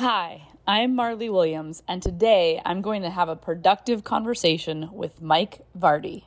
Hi, 0.00 0.48
I'm 0.66 0.96
Marli 0.96 1.28
Williams, 1.28 1.82
and 1.86 2.02
today 2.02 2.58
I'm 2.64 2.80
going 2.80 3.02
to 3.02 3.10
have 3.10 3.28
a 3.28 3.36
productive 3.36 4.02
conversation 4.02 4.88
with 4.94 5.20
Mike 5.20 5.60
Vardy. 5.78 6.22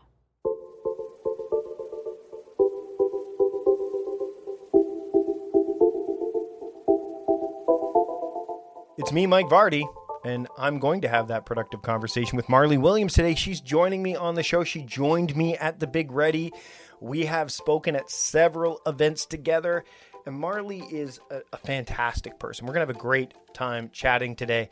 It's 8.99 9.11
me, 9.11 9.25
Mike 9.25 9.47
Vardy, 9.47 9.83
and 10.23 10.47
I'm 10.55 10.77
going 10.77 11.01
to 11.01 11.07
have 11.07 11.29
that 11.29 11.47
productive 11.47 11.81
conversation 11.81 12.37
with 12.37 12.47
Marli 12.47 12.77
Williams 12.77 13.15
today. 13.15 13.33
She's 13.33 13.59
joining 13.59 14.03
me 14.03 14.15
on 14.15 14.35
the 14.35 14.43
show. 14.43 14.63
She 14.63 14.83
joined 14.83 15.35
me 15.35 15.57
at 15.57 15.79
the 15.79 15.87
Big 15.87 16.11
Ready. 16.11 16.53
We 17.01 17.25
have 17.25 17.51
spoken 17.51 17.95
at 17.95 18.11
several 18.11 18.81
events 18.85 19.25
together, 19.25 19.83
and 20.25 20.35
Marli 20.35 20.79
is 20.91 21.19
a, 21.31 21.41
a 21.51 21.57
fantastic 21.57 22.39
person. 22.39 22.65
We're 22.65 22.73
going 22.73 22.85
to 22.85 22.93
have 22.93 22.95
a 22.95 22.99
great 22.99 23.33
time 23.53 23.89
chatting 23.91 24.35
today. 24.35 24.69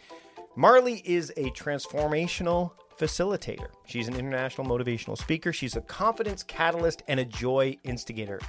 Marli 0.55 1.02
is 1.05 1.31
a 1.38 1.49
transformational 1.52 2.71
facilitator. 2.99 3.67
She's 3.85 4.07
an 4.07 4.16
international 4.16 4.67
motivational 4.67 5.17
speaker. 5.17 5.52
She's 5.53 5.76
a 5.76 5.81
confidence 5.81 6.43
catalyst 6.43 7.03
and 7.07 7.20
a 7.20 7.26
joy 7.26 7.77
instigator. 7.84 8.40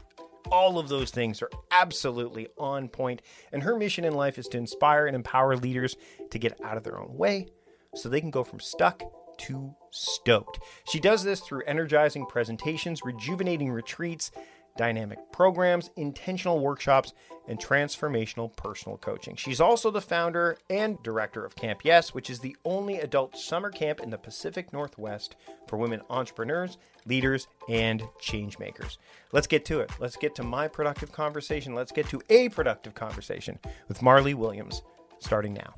All 0.50 0.78
of 0.78 0.88
those 0.88 1.10
things 1.10 1.41
are 1.41 1.50
absolutely 1.70 2.48
on 2.58 2.88
point, 2.88 3.22
and 3.52 3.62
her 3.62 3.77
mission 3.77 4.05
in 4.05 4.12
life 4.12 4.38
is 4.38 4.48
to 4.48 4.58
inspire 4.58 5.06
and 5.06 5.16
empower 5.16 5.56
leaders 5.56 5.96
to 6.30 6.38
get 6.38 6.60
out 6.62 6.77
of 6.77 6.82
their 6.82 6.98
own 6.98 7.16
way 7.16 7.48
so 7.94 8.08
they 8.08 8.20
can 8.20 8.30
go 8.30 8.44
from 8.44 8.60
stuck 8.60 9.02
to 9.38 9.74
stoked. 9.91 10.58
She 10.88 11.00
does 11.00 11.24
this 11.24 11.41
through 11.41 11.62
energizing 11.66 12.27
presentations, 12.27 13.00
rejuvenating 13.05 13.70
retreats, 13.70 14.30
dynamic 14.76 15.18
programs, 15.32 15.90
intentional 15.96 16.60
workshops, 16.60 17.12
and 17.48 17.58
transformational 17.58 18.54
personal 18.56 18.96
coaching. 18.98 19.36
She's 19.36 19.60
also 19.60 19.90
the 19.90 20.00
founder 20.00 20.56
and 20.70 21.02
director 21.02 21.44
of 21.44 21.56
Camp 21.56 21.80
Yes, 21.84 22.14
which 22.14 22.30
is 22.30 22.38
the 22.38 22.56
only 22.64 22.98
adult 22.98 23.36
summer 23.36 23.70
camp 23.70 24.00
in 24.00 24.10
the 24.10 24.18
Pacific 24.18 24.72
Northwest 24.72 25.36
for 25.66 25.77
women 25.77 26.02
entrepreneurs, 26.08 26.78
leaders, 27.05 27.48
and 27.69 28.02
change 28.20 28.58
makers. 28.58 28.98
Let's 29.32 29.47
get 29.47 29.64
to 29.66 29.80
it. 29.80 29.91
Let's 29.98 30.16
get 30.16 30.34
to 30.36 30.44
my 30.44 30.69
productive 30.69 31.12
conversation. 31.12 31.75
Let's 31.75 31.92
get 31.92 32.08
to 32.10 32.22
a 32.30 32.48
productive 32.48 32.94
conversation 32.94 33.58
with 33.88 34.02
Marli 34.02 34.34
Williams 34.34 34.82
starting 35.19 35.54
now. 35.54 35.75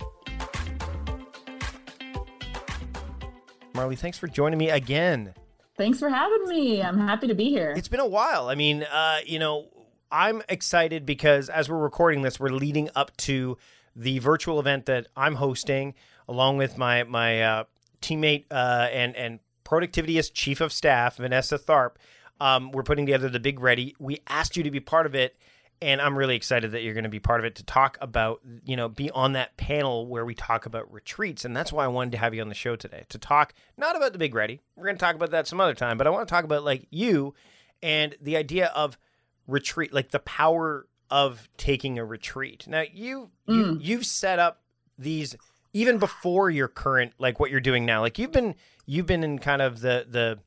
Marli, 3.75 3.97
thanks 3.97 4.19
for 4.19 4.29
joining 4.29 4.59
me 4.59 4.71
again. 4.71 5.35
Thanks 5.77 5.99
for 5.99 6.09
having 6.09 6.47
me. 6.49 6.83
I'm 6.83 6.99
happy 6.99 7.27
to 7.27 7.35
be 7.35 7.51
here. 7.51 7.75
It's 7.77 7.89
been 7.89 8.01
a 8.01 8.07
while. 8.07 8.49
I 8.49 8.55
mean, 8.55 8.85
uh, 8.85 9.19
you 9.27 9.39
know, 9.41 9.67
I'm 10.11 10.43
excited 10.49 11.05
because 11.05 11.49
as 11.49 11.69
we're 11.69 11.79
recording 11.79 12.23
this, 12.23 12.39
we're 12.39 12.51
leading 12.51 12.91
up 12.95 13.17
to 13.19 13.59
the 13.97 14.21
virtual 14.21 14.61
event 14.61 14.87
that 14.87 15.09
I'm 15.17 15.35
hosting 15.35 15.95
along 16.29 16.59
with 16.59 16.79
my 16.79 17.03
my 17.05 17.43
uh, 17.43 17.65
teammate 18.01 18.45
uh, 18.51 18.89
and 18.93 19.17
and 19.17 19.41
productivityist 19.65 20.33
chief 20.33 20.61
of 20.61 20.73
staff 20.73 21.17
Vanessa 21.17 21.59
Tharp. 21.59 21.93
Um, 22.41 22.71
we're 22.71 22.83
putting 22.83 23.07
together 23.07 23.29
the 23.29 23.41
Big 23.41 23.61
Ready. 23.61 23.97
We 23.99 24.21
asked 24.29 24.57
you 24.57 24.63
to 24.63 24.71
be 24.71 24.81
part 24.81 25.07
of 25.07 25.15
it, 25.15 25.37
and 25.83 26.01
I'm 26.01 26.17
really 26.17 26.37
excited 26.37 26.73
that 26.73 26.83
you're 26.83 26.95
going 26.95 27.05
to 27.05 27.11
be 27.11 27.21
part 27.21 27.41
of 27.41 27.45
it 27.45 27.57
to 27.57 27.65
talk 27.65 27.99
about, 28.01 28.41
you 28.65 28.77
know, 28.77 28.89
be 28.89 29.11
on 29.11 29.33
that 29.33 29.57
panel 29.57 30.07
where 30.07 30.25
we 30.25 30.35
talk 30.35 30.67
about 30.67 30.93
retreats. 30.93 31.45
And 31.45 31.57
that's 31.57 31.73
why 31.73 31.85
I 31.85 31.89
wanted 31.89 32.13
to 32.13 32.19
have 32.19 32.35
you 32.35 32.41
on 32.41 32.49
the 32.49 32.55
show 32.55 32.77
today 32.77 33.05
to 33.09 33.19
talk 33.19 33.55
not 33.77 33.97
about 33.97 34.13
the 34.13 34.19
Big 34.19 34.35
Ready. 34.35 34.61
We're 34.77 34.85
going 34.85 34.97
to 34.97 35.01
talk 35.01 35.15
about 35.15 35.31
that 35.33 35.47
some 35.47 35.61
other 35.61 35.75
time, 35.75 35.99
but 35.99 36.07
I 36.07 36.11
want 36.11 36.27
to 36.27 36.33
talk 36.33 36.45
about 36.45 36.65
like 36.65 36.87
you 36.91 37.35
and 37.83 38.17
the 38.21 38.37
idea 38.37 38.67
of 38.69 38.99
retreat, 39.47 39.93
like 39.93 40.11
the 40.11 40.21
power 40.21 40.87
of 41.11 41.49
taking 41.57 41.99
a 41.99 42.05
retreat. 42.05 42.67
Now, 42.67 42.85
you, 42.91 43.31
mm. 43.49 43.55
you 43.55 43.79
you've 43.81 44.07
set 44.07 44.39
up 44.39 44.63
these 44.99 45.37
even 45.73 45.99
before 45.99 46.49
your 46.49 46.69
current 46.69 47.13
like 47.19 47.39
what 47.39 47.51
you're 47.51 47.61
doing 47.61 47.85
now. 47.85 48.01
Like 48.01 48.19
you've 48.19 48.33
been 48.33 48.55
you've 48.87 49.07
been 49.07 49.23
in 49.23 49.39
kind 49.39 49.61
of 49.61 49.81
the 49.81 50.07
the 50.09 50.39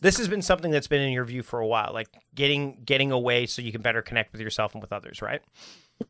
this 0.00 0.18
has 0.18 0.28
been 0.28 0.42
something 0.42 0.70
that's 0.70 0.86
been 0.86 1.02
in 1.02 1.12
your 1.12 1.24
view 1.24 1.42
for 1.42 1.60
a 1.60 1.66
while, 1.66 1.90
like 1.92 2.08
getting 2.34 2.82
getting 2.84 3.12
away 3.12 3.46
so 3.46 3.62
you 3.62 3.72
can 3.72 3.82
better 3.82 4.02
connect 4.02 4.32
with 4.32 4.40
yourself 4.40 4.74
and 4.74 4.82
with 4.82 4.92
others, 4.92 5.22
right? 5.22 5.40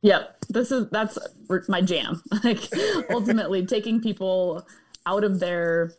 Yep. 0.03 0.44
This 0.49 0.71
is 0.71 0.88
that's 0.91 1.19
my 1.69 1.81
jam. 1.81 2.22
Like 2.44 2.60
ultimately 3.10 3.66
taking 3.66 4.00
people 4.00 4.66
out 5.06 5.25
of 5.25 5.41
their 5.41 5.93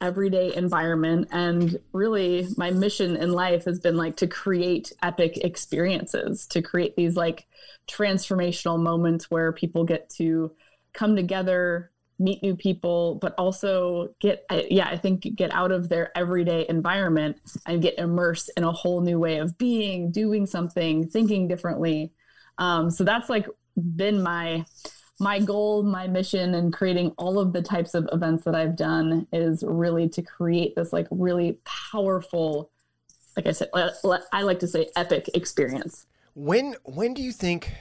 everyday 0.00 0.54
environment 0.54 1.28
and 1.32 1.78
really 1.92 2.46
my 2.56 2.70
mission 2.70 3.16
in 3.16 3.32
life 3.32 3.64
has 3.64 3.80
been 3.80 3.96
like 3.96 4.16
to 4.16 4.26
create 4.26 4.92
epic 5.02 5.38
experiences, 5.38 6.46
to 6.48 6.60
create 6.60 6.96
these 6.96 7.16
like 7.16 7.46
transformational 7.88 8.78
moments 8.78 9.30
where 9.30 9.52
people 9.52 9.84
get 9.84 10.10
to 10.10 10.52
come 10.92 11.16
together 11.16 11.90
meet 12.20 12.42
new 12.42 12.54
people, 12.54 13.16
but 13.16 13.34
also 13.38 14.14
get, 14.20 14.44
yeah, 14.70 14.88
I 14.88 14.96
think 14.98 15.22
get 15.34 15.52
out 15.52 15.72
of 15.72 15.88
their 15.88 16.16
everyday 16.16 16.66
environment 16.68 17.38
and 17.66 17.80
get 17.82 17.98
immersed 17.98 18.50
in 18.56 18.62
a 18.62 18.70
whole 18.70 19.00
new 19.00 19.18
way 19.18 19.38
of 19.38 19.56
being, 19.56 20.12
doing 20.12 20.46
something, 20.46 21.08
thinking 21.08 21.48
differently. 21.48 22.12
Um, 22.58 22.90
so 22.90 23.02
that's 23.04 23.30
like 23.30 23.46
been 23.96 24.22
my 24.22 24.66
my 25.22 25.38
goal, 25.38 25.82
my 25.82 26.06
mission, 26.06 26.54
and 26.54 26.72
creating 26.72 27.12
all 27.18 27.38
of 27.38 27.52
the 27.52 27.60
types 27.60 27.92
of 27.94 28.08
events 28.10 28.44
that 28.44 28.54
I've 28.54 28.74
done 28.74 29.26
is 29.32 29.62
really 29.66 30.08
to 30.10 30.22
create 30.22 30.74
this 30.76 30.92
like 30.92 31.06
really 31.10 31.58
powerful, 31.64 32.70
like 33.36 33.46
I 33.46 33.52
said, 33.52 33.68
I 34.32 34.42
like 34.42 34.60
to 34.60 34.68
say 34.68 34.88
epic 34.96 35.28
experience. 35.34 36.06
When 36.34 36.74
when 36.84 37.14
do 37.14 37.22
you 37.22 37.32
think 37.32 37.72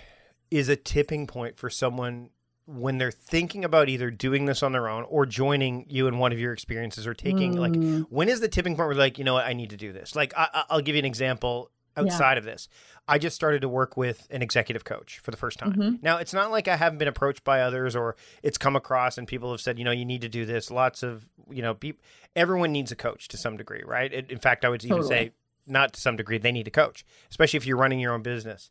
is 0.51 0.69
a 0.69 0.75
tipping 0.75 1.27
point 1.27 1.57
for 1.57 1.69
someone 1.69 2.29
when 2.69 2.99
they're 2.99 3.11
thinking 3.11 3.65
about 3.65 3.89
either 3.89 4.11
doing 4.11 4.45
this 4.45 4.61
on 4.61 4.71
their 4.71 4.87
own 4.87 5.03
or 5.09 5.25
joining 5.25 5.85
you 5.89 6.07
in 6.07 6.19
one 6.19 6.31
of 6.31 6.39
your 6.39 6.53
experiences 6.53 7.07
or 7.07 7.15
taking 7.15 7.55
mm. 7.55 7.59
like 7.59 8.07
when 8.09 8.29
is 8.29 8.41
the 8.41 8.47
tipping 8.47 8.75
point 8.75 8.87
where 8.87 8.95
like 8.95 9.17
you 9.17 9.23
know 9.23 9.33
what 9.33 9.45
I 9.45 9.53
need 9.53 9.71
to 9.71 9.77
do 9.77 9.91
this 9.91 10.15
like 10.15 10.33
I, 10.37 10.65
will 10.69 10.81
give 10.81 10.95
you 10.95 10.99
an 10.99 11.05
example 11.05 11.71
outside 11.97 12.33
yeah. 12.33 12.37
of 12.37 12.43
this 12.43 12.69
I 13.07 13.17
just 13.17 13.35
started 13.35 13.61
to 13.61 13.69
work 13.69 13.97
with 13.97 14.27
an 14.29 14.43
executive 14.43 14.83
coach 14.83 15.17
for 15.19 15.31
the 15.31 15.37
first 15.37 15.57
time 15.57 15.73
mm-hmm. 15.73 15.95
now 16.03 16.17
it's 16.17 16.33
not 16.33 16.51
like 16.51 16.67
I 16.67 16.75
haven't 16.75 16.99
been 16.99 17.07
approached 17.07 17.43
by 17.43 17.61
others 17.61 17.95
or 17.95 18.15
it's 18.43 18.59
come 18.59 18.75
across 18.75 19.17
and 19.17 19.27
people 19.27 19.49
have 19.49 19.61
said 19.61 19.79
you 19.79 19.85
know 19.85 19.91
you 19.91 20.05
need 20.05 20.21
to 20.21 20.29
do 20.29 20.45
this 20.45 20.69
lots 20.69 21.01
of 21.01 21.27
you 21.49 21.63
know 21.63 21.73
people 21.73 22.03
everyone 22.35 22.71
needs 22.71 22.91
a 22.91 22.95
coach 22.95 23.29
to 23.29 23.37
some 23.37 23.57
degree 23.57 23.81
right 23.83 24.13
it, 24.13 24.29
in 24.29 24.37
fact 24.37 24.63
I 24.63 24.69
would 24.69 24.85
even 24.85 24.97
totally. 24.97 25.15
say 25.15 25.31
not 25.65 25.93
to 25.93 26.01
some 26.01 26.17
degree 26.17 26.37
they 26.37 26.51
need 26.51 26.67
a 26.67 26.71
coach 26.71 27.03
especially 27.31 27.57
if 27.57 27.65
you're 27.65 27.77
running 27.77 27.99
your 27.99 28.13
own 28.13 28.21
business 28.21 28.69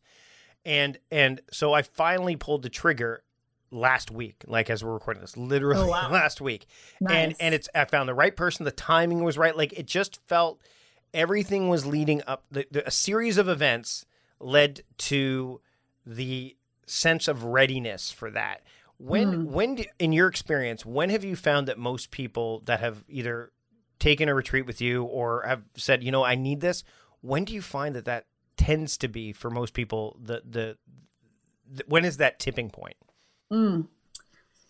and 0.65 0.99
and 1.11 1.41
so 1.51 1.73
I 1.73 1.83
finally 1.83 2.37
pulled 2.37 2.63
the 2.63 2.69
trigger 2.69 3.25
last 3.71 4.11
week, 4.11 4.45
like 4.47 4.71
as 4.71 4.85
we're 4.85 4.93
recording 4.93 5.21
this, 5.21 5.37
literally 5.37 5.83
oh, 5.83 5.89
wow. 5.91 6.11
last 6.11 6.41
week. 6.41 6.67
Nice. 7.01 7.15
And 7.15 7.35
and 7.41 7.55
it's 7.55 7.69
I 7.75 7.85
found 7.85 8.09
the 8.09 8.15
right 8.15 8.35
person, 8.35 8.65
the 8.65 8.71
timing 8.71 9.23
was 9.23 9.39
right. 9.39 9.57
Like 9.57 9.73
it 9.73 9.87
just 9.87 10.21
felt 10.27 10.61
everything 11.15 11.69
was 11.69 11.87
leading 11.87 12.23
up 12.27 12.45
the, 12.51 12.67
the, 12.71 12.87
a 12.87 12.91
series 12.91 13.39
of 13.39 13.49
events 13.49 14.05
led 14.41 14.83
to 14.97 15.61
the 16.07 16.57
sense 16.87 17.29
of 17.29 17.45
readiness 17.45 18.11
for 18.11 18.31
that. 18.31 18.63
When 18.99 19.33
mm. 19.33 19.45
when 19.47 19.75
do, 19.77 19.85
in 19.99 20.13
your 20.13 20.29
experience, 20.29 20.85
when 20.85 21.11
have 21.11 21.25
you 21.25 21.37
found 21.37 21.69
that 21.69 21.79
most 21.79 22.11
people 22.11 22.63
that 22.67 22.81
have 22.81 23.05
either 23.09 23.53
taken 23.99 24.29
a 24.29 24.35
retreat 24.35 24.67
with 24.67 24.81
you 24.81 25.05
or 25.05 25.45
have 25.47 25.63
said, 25.77 26.03
you 26.03 26.11
know, 26.11 26.25
I 26.25 26.35
need 26.35 26.61
this, 26.61 26.85
when 27.21 27.45
do 27.45 27.53
you 27.53 27.63
find 27.63 27.95
that 27.95 28.05
that 28.07 28.27
tends 28.57 28.97
to 28.99 29.09
be 29.09 29.33
for 29.33 29.51
most 29.51 29.73
people 29.75 30.17
the 30.21 30.43
the, 30.49 30.77
the 31.71 31.85
when 31.87 32.05
is 32.05 32.17
that 32.17 32.39
tipping 32.39 32.71
point? 32.71 32.97
Mm. 33.53 33.89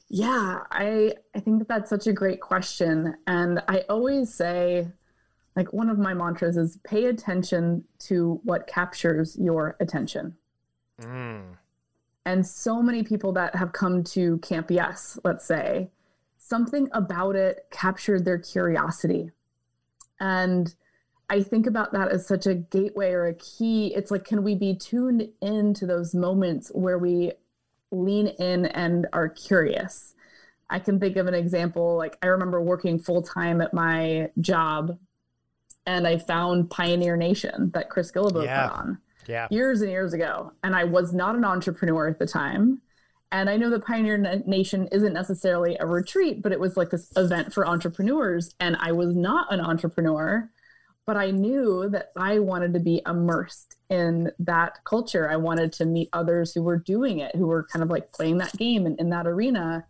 Yeah, 0.09 0.61
I 0.71 1.15
I 1.35 1.41
think 1.41 1.59
that 1.59 1.69
that's 1.69 1.91
such 1.91 2.07
a 2.07 2.13
great 2.13 2.41
question, 2.41 3.15
and 3.27 3.63
I 3.69 3.85
always 3.91 4.33
say, 4.33 4.89
like 5.55 5.73
one 5.73 5.91
of 5.91 5.99
my 5.99 6.15
mantras 6.15 6.57
is 6.57 6.79
pay 6.83 7.07
attention 7.07 7.85
to 8.01 8.41
what 8.45 8.67
captures 8.67 9.37
your 9.39 9.77
attention. 9.81 10.35
Mm. 11.01 11.43
And 12.25 12.47
so 12.47 12.83
many 12.83 13.03
people 13.03 13.33
that 13.33 13.55
have 13.55 13.73
come 13.73 14.03
to 14.05 14.39
Camp 14.39 14.71
Yes, 14.71 15.19
let's 15.25 15.45
say, 15.45 15.91
something 16.39 16.89
about 16.93 17.37
it 17.37 17.67
captured 17.71 18.25
their 18.25 18.39
curiosity, 18.39 19.31
and 20.21 20.75
I 21.29 21.43
think 21.43 21.67
about 21.67 21.93
that 21.93 22.09
as 22.09 22.27
such 22.27 22.47
a 22.47 22.55
gateway 22.55 23.11
or 23.13 23.27
a 23.27 23.35
key. 23.35 23.93
It's 23.95 24.11
like, 24.11 24.25
can 24.25 24.43
we 24.43 24.55
be 24.55 24.75
tuned 24.75 25.29
into 25.43 25.85
those 25.85 26.15
moments 26.15 26.71
where 26.75 26.97
we 26.99 27.33
lean 27.91 28.29
in 28.29 28.67
and 28.67 29.07
are 29.13 29.29
curious. 29.29 30.15
I 30.71 30.79
can 30.79 31.01
think 31.01 31.17
of 31.17 31.27
an 31.27 31.35
example 31.35 31.97
like 31.97 32.19
I 32.23 32.27
remember 32.27 32.61
working 32.61 32.99
full 32.99 33.23
time 33.23 33.61
at 33.61 33.73
my 33.73 34.31
job 34.41 34.99
and 35.87 36.07
I 36.07 36.19
found 36.19 36.71
Pioneer 36.71 37.17
Nation 37.17 37.71
that 37.73 37.89
Chris 37.89 38.13
Guillebeau 38.13 38.45
yeah. 38.45 38.69
put 38.69 38.79
on 38.79 38.99
yeah. 39.27 39.49
years 39.51 39.81
and 39.81 39.91
years 39.91 40.13
ago. 40.13 40.53
And 40.63 40.77
I 40.77 40.85
was 40.85 41.15
not 41.15 41.35
an 41.35 41.45
entrepreneur 41.45 42.09
at 42.09 42.19
the 42.19 42.27
time. 42.27 42.83
And 43.31 43.49
I 43.49 43.57
know 43.57 43.71
that 43.71 43.85
Pioneer 43.85 44.43
Nation 44.47 44.89
isn't 44.91 45.13
necessarily 45.13 45.77
a 45.81 45.87
retreat, 45.87 46.43
but 46.43 46.53
it 46.53 46.61
was 46.61 46.77
like 46.77 46.91
this 46.91 47.13
event 47.17 47.53
for 47.53 47.67
entrepreneurs. 47.67 48.55
And 48.59 48.77
I 48.81 48.93
was 48.93 49.15
not 49.15 49.53
an 49.53 49.61
entrepreneur, 49.61 50.51
but 51.09 51.17
I 51.17 51.31
knew 51.31 51.89
that 51.89 52.11
I 52.19 52.39
wanted 52.39 52.75
to 52.75 52.81
be 52.81 53.01
immersed 53.07 53.77
in 53.89 54.31
that 54.41 54.85
culture. 54.85 55.31
I 55.31 55.37
wanted 55.37 55.73
to 55.73 55.87
meet 55.87 56.11
others 56.13 56.53
who 56.53 56.63
were 56.63 56.77
doing 56.77 57.21
it, 57.21 57.35
who 57.35 57.47
were 57.47 57.67
kind 57.73 57.83
of 57.83 57.89
like 57.89 58.13
playing 58.13 58.37
that 58.39 58.55
game 58.59 58.87
in, 58.87 58.95
in 58.97 59.09
that 59.09 59.27
arena. 59.27 59.87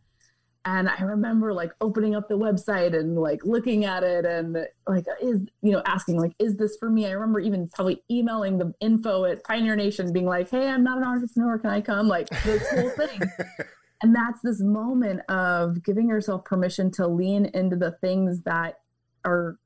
And 0.65 0.88
I 0.88 1.03
remember 1.03 1.53
like 1.53 1.73
opening 1.81 2.15
up 2.15 2.29
the 2.29 2.38
website 2.38 2.97
and 2.97 3.19
like 3.19 3.41
looking 3.44 3.85
at 3.85 4.05
it 4.05 4.26
and 4.26 4.65
like 4.87 5.06
is 5.20 5.41
you 5.61 5.73
know 5.73 5.82
asking 5.87 6.20
like 6.20 6.35
is 6.38 6.56
this 6.56 6.76
for 6.79 6.88
me? 6.88 7.06
I 7.06 7.11
remember 7.11 7.41
even 7.41 7.69
probably 7.69 8.00
emailing 8.09 8.59
the 8.59 8.73
info 8.81 9.25
at 9.25 9.43
Pioneer 9.43 9.75
Nation 9.75 10.12
being 10.12 10.26
like, 10.26 10.49
"Hey, 10.50 10.69
I'm 10.69 10.85
not 10.85 10.99
an 10.99 11.05
entrepreneur, 11.05 11.59
can 11.59 11.70
I 11.70 11.81
come?" 11.81 12.06
Like 12.06 12.29
this 12.44 12.65
whole 12.70 12.91
thing. 12.91 13.23
and 14.05 14.15
that's 14.15 14.41
this 14.44 14.61
moment 14.61 15.23
of 15.29 15.82
giving 15.82 16.09
yourself 16.09 16.44
permission 16.44 16.93
to 16.93 17.09
lean 17.09 17.47
into 17.55 17.75
the 17.75 17.91
things 18.00 18.43
that 18.43 18.76
are 19.25 19.59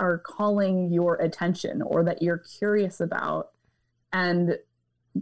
are 0.00 0.18
calling 0.18 0.92
your 0.92 1.14
attention 1.16 1.82
or 1.82 2.02
that 2.02 2.22
you're 2.22 2.38
curious 2.38 3.00
about 3.00 3.50
and 4.12 4.58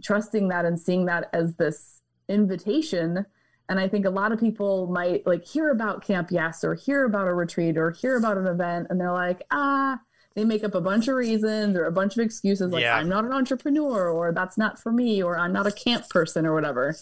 trusting 0.01 0.47
that 0.47 0.65
and 0.65 0.79
seeing 0.79 1.05
that 1.05 1.29
as 1.33 1.55
this 1.55 2.01
invitation 2.27 3.25
and 3.67 3.79
i 3.79 3.87
think 3.87 4.05
a 4.05 4.09
lot 4.09 4.31
of 4.31 4.39
people 4.39 4.87
might 4.87 5.25
like 5.27 5.45
hear 5.45 5.71
about 5.71 6.05
camp 6.05 6.29
yes 6.31 6.63
or 6.63 6.75
hear 6.75 7.05
about 7.05 7.27
a 7.27 7.33
retreat 7.33 7.77
or 7.77 7.91
hear 7.91 8.17
about 8.17 8.37
an 8.37 8.47
event 8.47 8.87
and 8.89 8.99
they're 8.99 9.11
like 9.11 9.43
ah 9.51 9.99
they 10.35 10.45
make 10.45 10.63
up 10.63 10.75
a 10.75 10.81
bunch 10.81 11.07
of 11.07 11.15
reasons 11.15 11.75
or 11.75 11.85
a 11.85 11.91
bunch 11.91 12.15
of 12.15 12.23
excuses 12.23 12.71
like 12.71 12.81
yeah. 12.81 12.95
i'm 12.95 13.09
not 13.09 13.25
an 13.25 13.33
entrepreneur 13.33 14.09
or 14.09 14.31
that's 14.31 14.57
not 14.57 14.79
for 14.79 14.91
me 14.91 15.21
or 15.21 15.37
i'm 15.37 15.51
not 15.51 15.67
a 15.67 15.71
camp 15.71 16.07
person 16.09 16.45
or 16.45 16.53
whatever 16.53 16.95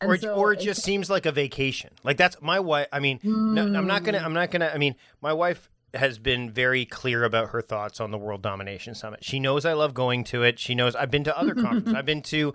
and 0.00 0.10
or, 0.10 0.16
so 0.16 0.34
or 0.34 0.52
it 0.52 0.60
just 0.60 0.82
seems 0.82 1.08
like 1.08 1.26
a 1.26 1.32
vacation 1.32 1.90
like 2.04 2.16
that's 2.16 2.40
my 2.42 2.60
wife 2.60 2.86
i 2.92 3.00
mean 3.00 3.18
mm. 3.20 3.52
no, 3.54 3.62
i'm 3.62 3.86
not 3.86 4.04
gonna 4.04 4.18
i'm 4.18 4.34
not 4.34 4.50
gonna 4.50 4.70
i 4.72 4.78
mean 4.78 4.94
my 5.20 5.32
wife 5.32 5.70
has 5.94 6.18
been 6.18 6.50
very 6.50 6.84
clear 6.84 7.24
about 7.24 7.50
her 7.50 7.62
thoughts 7.62 8.00
on 8.00 8.10
the 8.10 8.18
World 8.18 8.42
Domination 8.42 8.94
Summit. 8.94 9.24
She 9.24 9.40
knows 9.40 9.64
I 9.64 9.72
love 9.72 9.94
going 9.94 10.24
to 10.24 10.42
it. 10.42 10.58
She 10.58 10.74
knows 10.74 10.94
I've 10.94 11.10
been 11.10 11.24
to 11.24 11.38
other 11.38 11.54
conferences. 11.54 11.94
I've 11.94 12.06
been 12.06 12.22
to 12.22 12.54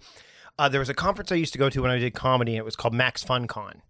uh, 0.60 0.70
there 0.70 0.80
was 0.80 0.90
a 0.90 0.94
conference 0.94 1.32
I 1.32 1.36
used 1.36 1.54
to 1.54 1.60
go 1.60 1.70
to 1.70 1.82
when 1.82 1.92
I 1.92 1.98
did 1.98 2.14
comedy. 2.14 2.54
And 2.54 2.60
it 2.60 2.66
was 2.66 2.76
called 2.76 2.94
Max 2.94 3.24
Fun 3.24 3.48
Con, 3.48 3.82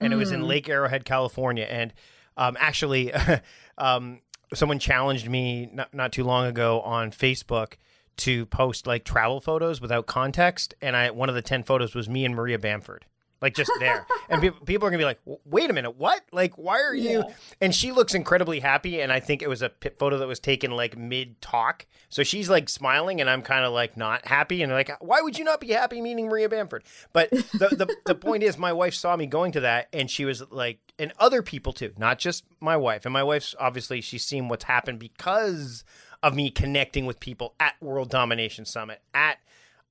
and 0.00 0.10
mm. 0.12 0.16
it 0.16 0.18
was 0.18 0.32
in 0.32 0.42
mm. 0.42 0.46
Lake 0.46 0.68
Arrowhead, 0.68 1.04
California. 1.04 1.64
And 1.64 1.92
um, 2.36 2.56
actually, 2.60 3.12
um, 3.78 4.20
someone 4.54 4.78
challenged 4.78 5.28
me 5.28 5.70
not, 5.72 5.94
not 5.94 6.12
too 6.12 6.24
long 6.24 6.46
ago 6.46 6.80
on 6.82 7.10
Facebook 7.10 7.74
to 8.18 8.44
post 8.46 8.86
like 8.86 9.04
travel 9.04 9.40
photos 9.40 9.80
without 9.80 10.06
context, 10.06 10.74
and 10.82 10.94
I 10.94 11.10
one 11.10 11.28
of 11.28 11.34
the 11.34 11.42
ten 11.42 11.62
photos 11.62 11.94
was 11.94 12.08
me 12.08 12.24
and 12.24 12.34
Maria 12.34 12.58
Bamford 12.58 13.06
like 13.40 13.54
just 13.54 13.70
there. 13.78 14.06
and 14.28 14.40
people, 14.40 14.64
people 14.64 14.86
are 14.86 14.90
gonna 14.90 15.00
be 15.00 15.04
like, 15.04 15.20
"Wait 15.44 15.70
a 15.70 15.72
minute, 15.72 15.96
what? 15.96 16.22
Like, 16.32 16.58
why 16.58 16.80
are 16.80 16.94
you?" 16.94 17.24
Yeah. 17.26 17.34
And 17.60 17.74
she 17.74 17.92
looks 17.92 18.14
incredibly 18.14 18.60
happy, 18.60 19.00
and 19.00 19.12
I 19.12 19.20
think 19.20 19.42
it 19.42 19.48
was 19.48 19.62
a 19.62 19.70
photo 19.98 20.18
that 20.18 20.28
was 20.28 20.40
taken 20.40 20.72
like 20.72 20.96
mid 20.96 21.40
talk, 21.40 21.86
so 22.08 22.22
she's 22.22 22.50
like 22.50 22.68
smiling, 22.68 23.20
and 23.20 23.30
I'm 23.30 23.42
kind 23.42 23.64
of 23.64 23.72
like 23.72 23.96
not 23.96 24.26
happy, 24.26 24.62
and 24.62 24.72
like, 24.72 24.90
why 25.00 25.20
would 25.20 25.38
you 25.38 25.44
not 25.44 25.60
be 25.60 25.68
happy 25.68 26.00
meeting 26.00 26.28
Maria 26.28 26.48
Bamford? 26.48 26.84
But 27.12 27.30
the 27.30 27.68
the 27.70 27.96
the 28.06 28.14
point 28.14 28.42
is, 28.42 28.58
my 28.58 28.72
wife 28.72 28.94
saw 28.94 29.16
me 29.16 29.26
going 29.26 29.52
to 29.52 29.60
that, 29.60 29.88
and 29.92 30.10
she 30.10 30.24
was 30.24 30.42
like, 30.50 30.78
and 30.98 31.12
other 31.18 31.42
people 31.42 31.72
too, 31.72 31.92
not 31.96 32.18
just 32.18 32.44
my 32.60 32.76
wife, 32.76 33.04
and 33.04 33.12
my 33.12 33.22
wife's 33.22 33.54
obviously 33.58 34.00
she's 34.00 34.24
seen 34.24 34.48
what's 34.48 34.64
happened 34.64 34.98
because 34.98 35.84
of 36.22 36.34
me 36.34 36.50
connecting 36.50 37.06
with 37.06 37.20
people 37.20 37.54
at 37.58 37.74
World 37.80 38.10
Domination 38.10 38.64
Summit 38.64 39.00
at 39.14 39.38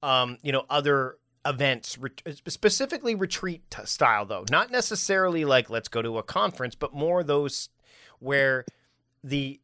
um, 0.04 0.38
you 0.42 0.52
know 0.52 0.66
other 0.70 1.18
events, 1.46 1.98
specifically 2.48 3.16
retreat 3.16 3.64
style, 3.86 4.26
though. 4.26 4.46
Not 4.50 4.72
necessarily 4.72 5.46
like 5.46 5.70
let's 5.70 5.88
go 5.88 6.02
to 6.02 6.18
a 6.18 6.24
conference, 6.24 6.76
but 6.76 6.94
more 6.94 7.24
those 7.24 7.70
where 8.20 8.66
the. 9.24 9.60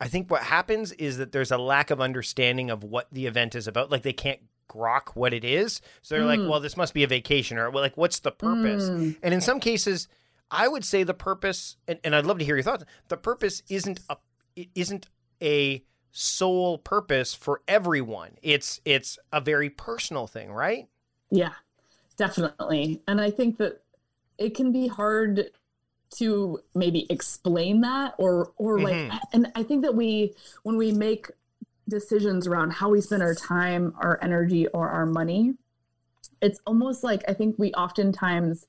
I 0.00 0.08
think 0.08 0.32
what 0.32 0.42
happens 0.42 0.90
is 0.90 1.18
that 1.18 1.30
there's 1.30 1.52
a 1.52 1.58
lack 1.58 1.92
of 1.92 2.00
understanding 2.00 2.70
of 2.70 2.82
what 2.82 3.06
the 3.12 3.26
event 3.26 3.54
is 3.54 3.68
about. 3.68 3.90
Like 3.90 4.02
they 4.02 4.12
can't 4.12 4.40
grok 4.68 5.14
what 5.14 5.32
it 5.32 5.44
is. 5.44 5.80
So 6.02 6.14
they're 6.14 6.24
mm. 6.24 6.38
like, 6.38 6.50
well, 6.50 6.60
this 6.60 6.76
must 6.76 6.94
be 6.94 7.04
a 7.04 7.06
vacation 7.06 7.58
or 7.58 7.70
well, 7.70 7.82
like, 7.82 7.96
what's 7.96 8.20
the 8.20 8.32
purpose? 8.32 8.88
Mm. 8.88 9.16
And 9.22 9.34
in 9.34 9.40
some 9.40 9.60
cases, 9.60 10.08
I 10.50 10.68
would 10.68 10.84
say 10.84 11.02
the 11.02 11.14
purpose, 11.14 11.76
and, 11.86 11.98
and 12.04 12.14
I'd 12.16 12.26
love 12.26 12.38
to 12.38 12.44
hear 12.44 12.56
your 12.56 12.62
thoughts. 12.62 12.84
The 13.08 13.16
purpose 13.16 13.62
isn't 13.68 14.00
a, 14.08 14.16
it 14.56 14.68
isn't 14.74 15.08
a 15.42 15.84
sole 16.12 16.78
purpose 16.78 17.34
for 17.34 17.62
everyone. 17.66 18.32
It's, 18.42 18.80
it's 18.84 19.18
a 19.32 19.40
very 19.40 19.70
personal 19.70 20.26
thing, 20.26 20.52
right? 20.52 20.88
Yeah, 21.30 21.52
definitely. 22.16 23.02
And 23.08 23.20
I 23.20 23.30
think 23.30 23.56
that 23.58 23.82
it 24.38 24.54
can 24.54 24.70
be 24.70 24.86
hard 24.86 25.50
to 26.16 26.60
maybe 26.74 27.06
explain 27.10 27.80
that 27.80 28.14
or 28.18 28.52
or 28.56 28.76
mm-hmm. 28.76 29.10
like 29.10 29.20
and 29.32 29.50
I 29.54 29.62
think 29.62 29.82
that 29.82 29.94
we 29.94 30.34
when 30.62 30.76
we 30.76 30.92
make 30.92 31.30
decisions 31.88 32.46
around 32.46 32.72
how 32.72 32.90
we 32.90 33.00
spend 33.00 33.22
our 33.22 33.34
time, 33.34 33.94
our 33.98 34.18
energy 34.22 34.66
or 34.68 34.90
our 34.90 35.06
money, 35.06 35.54
it's 36.40 36.60
almost 36.66 37.02
like 37.02 37.22
I 37.28 37.32
think 37.32 37.56
we 37.58 37.72
oftentimes 37.72 38.66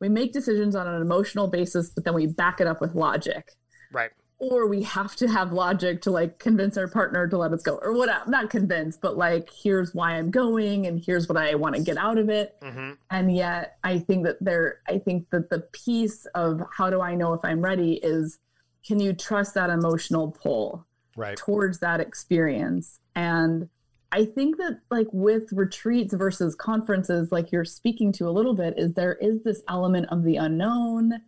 we 0.00 0.08
make 0.08 0.32
decisions 0.32 0.74
on 0.74 0.86
an 0.86 1.02
emotional 1.02 1.48
basis 1.48 1.90
but 1.90 2.04
then 2.04 2.14
we 2.14 2.26
back 2.26 2.60
it 2.60 2.66
up 2.66 2.80
with 2.80 2.94
logic. 2.94 3.52
Right 3.92 4.10
or 4.38 4.66
we 4.66 4.82
have 4.82 5.16
to 5.16 5.26
have 5.28 5.52
logic 5.52 6.02
to 6.02 6.10
like 6.10 6.38
convince 6.38 6.76
our 6.76 6.86
partner 6.86 7.26
to 7.26 7.38
let 7.38 7.52
us 7.52 7.62
go 7.62 7.76
or 7.76 7.92
what 7.94 8.28
not 8.28 8.50
convince 8.50 8.96
but 8.96 9.16
like 9.16 9.48
here's 9.50 9.94
why 9.94 10.12
i'm 10.12 10.30
going 10.30 10.86
and 10.86 11.02
here's 11.02 11.26
what 11.26 11.38
i 11.38 11.54
want 11.54 11.74
to 11.74 11.80
get 11.80 11.96
out 11.96 12.18
of 12.18 12.28
it. 12.28 12.54
Mm-hmm. 12.60 12.92
and 13.10 13.34
yet 13.34 13.78
i 13.82 13.98
think 13.98 14.24
that 14.24 14.36
there 14.42 14.80
i 14.88 14.98
think 14.98 15.30
that 15.30 15.48
the 15.48 15.60
piece 15.72 16.26
of 16.34 16.60
how 16.76 16.90
do 16.90 17.00
i 17.00 17.14
know 17.14 17.32
if 17.32 17.40
i'm 17.44 17.62
ready 17.62 17.94
is 18.02 18.38
can 18.86 19.00
you 19.00 19.12
trust 19.12 19.54
that 19.54 19.68
emotional 19.68 20.30
pull 20.30 20.86
right. 21.16 21.36
towards 21.36 21.80
that 21.80 22.00
experience? 22.00 23.00
And 23.14 23.68
i 24.12 24.24
think 24.24 24.56
that 24.58 24.78
like 24.90 25.08
with 25.12 25.50
retreats 25.52 26.14
versus 26.14 26.54
conferences 26.54 27.32
like 27.32 27.50
you're 27.50 27.64
speaking 27.64 28.12
to 28.12 28.28
a 28.28 28.30
little 28.30 28.54
bit 28.54 28.74
is 28.78 28.92
there 28.92 29.14
is 29.14 29.42
this 29.42 29.62
element 29.68 30.06
of 30.10 30.22
the 30.22 30.36
unknown 30.36 31.20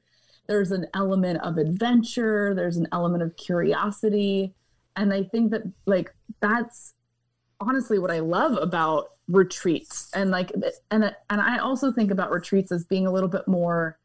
there's 0.48 0.72
an 0.72 0.86
element 0.94 1.40
of 1.42 1.58
adventure 1.58 2.54
there's 2.54 2.76
an 2.76 2.88
element 2.92 3.22
of 3.22 3.36
curiosity. 3.36 4.54
And 4.96 5.12
i 5.12 5.22
think 5.22 5.52
that 5.52 5.62
like 5.86 6.12
that's 6.40 6.94
honestly 7.60 7.98
what 7.98 8.10
i 8.10 8.18
love 8.18 8.56
about 8.60 9.10
retreats. 9.28 10.10
And 10.14 10.30
like 10.30 10.52
and 10.90 11.14
and 11.30 11.40
i 11.40 11.58
also 11.58 11.92
think 11.92 12.10
about 12.10 12.30
retreats 12.30 12.72
as 12.72 12.84
being 12.84 13.06
a 13.06 13.12
little 13.12 13.28
bit 13.28 13.46
more 13.46 13.98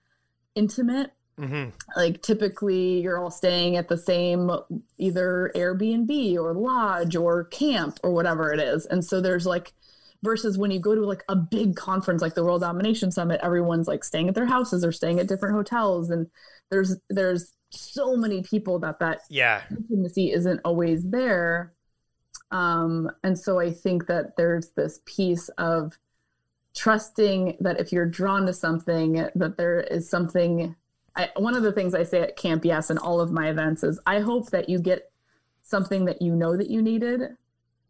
intimate. 0.56 1.12
Mm-hmm. 1.40 1.72
like 1.98 2.22
typically 2.22 3.02
you're 3.02 3.18
all 3.18 3.32
staying 3.32 3.76
at 3.76 3.88
the 3.88 3.98
same 3.98 4.52
either 5.00 5.52
airbnb 5.56 6.36
or 6.36 6.54
lodge 6.54 7.16
or 7.16 7.46
camp 7.46 8.00
or 8.04 8.14
whatever 8.14 8.54
it 8.54 8.60
is. 8.60 8.86
And 8.86 9.04
so 9.04 9.20
there's 9.20 9.48
like 9.48 9.74
versus 10.24 10.58
when 10.58 10.72
you 10.72 10.80
go 10.80 10.96
to 10.96 11.06
like 11.06 11.24
a 11.28 11.36
big 11.36 11.76
conference 11.76 12.22
like 12.22 12.34
the 12.34 12.44
World 12.44 12.62
Domination 12.62 13.12
Summit, 13.12 13.42
everyone's 13.44 13.88
like 13.88 14.04
staying 14.04 14.30
at 14.30 14.36
their 14.36 14.46
houses 14.46 14.84
or 14.84 14.92
staying 14.92 15.20
at 15.20 15.28
different 15.28 15.56
hotels, 15.56 16.10
and 16.10 16.28
there's 16.72 16.96
there's 17.10 17.54
so 17.70 18.16
many 18.16 18.42
people 18.42 18.80
that 18.80 19.00
that 19.00 19.22
yeah 19.30 19.64
intimacy 19.70 20.32
isn't 20.32 20.62
always 20.66 21.10
there. 21.10 21.74
Um, 22.52 23.12
and 23.24 23.38
so 23.38 23.60
I 23.60 23.72
think 23.72 24.08
that 24.08 24.38
there's 24.38 24.70
this 24.72 25.02
piece 25.06 25.50
of 25.58 25.98
trusting 26.76 27.58
that 27.60 27.80
if 27.80 27.92
you're 27.92 28.06
drawn 28.06 28.46
to 28.46 28.54
something, 28.54 29.28
that 29.36 29.58
there 29.58 29.82
is 29.82 30.10
something. 30.10 30.76
I, 31.16 31.30
one 31.36 31.56
of 31.56 31.62
the 31.62 31.72
things 31.72 31.94
I 31.94 32.04
say 32.04 32.22
at 32.22 32.38
Camp 32.38 32.66
Yes 32.66 32.90
and 32.90 32.98
all 32.98 33.22
of 33.22 33.32
my 33.32 33.50
events 33.50 33.84
is 33.84 34.00
I 34.08 34.20
hope 34.20 34.50
that 34.50 34.68
you 34.68 34.80
get 34.80 35.12
something 35.62 36.06
that 36.06 36.24
you 36.24 36.36
know 36.36 36.58
that 36.58 36.72
you 36.72 36.82
needed 36.82 37.36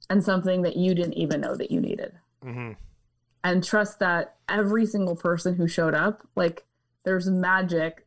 and 0.09 0.23
something 0.23 0.61
that 0.63 0.75
you 0.75 0.93
didn't 0.93 1.13
even 1.13 1.39
know 1.39 1.55
that 1.55 1.71
you 1.71 1.79
needed 1.79 2.13
mm-hmm. 2.43 2.71
and 3.43 3.63
trust 3.63 3.99
that 3.99 4.35
every 4.49 4.85
single 4.85 5.15
person 5.15 5.55
who 5.55 5.67
showed 5.67 5.93
up, 5.93 6.27
like 6.35 6.65
there's 7.03 7.29
magic 7.29 8.05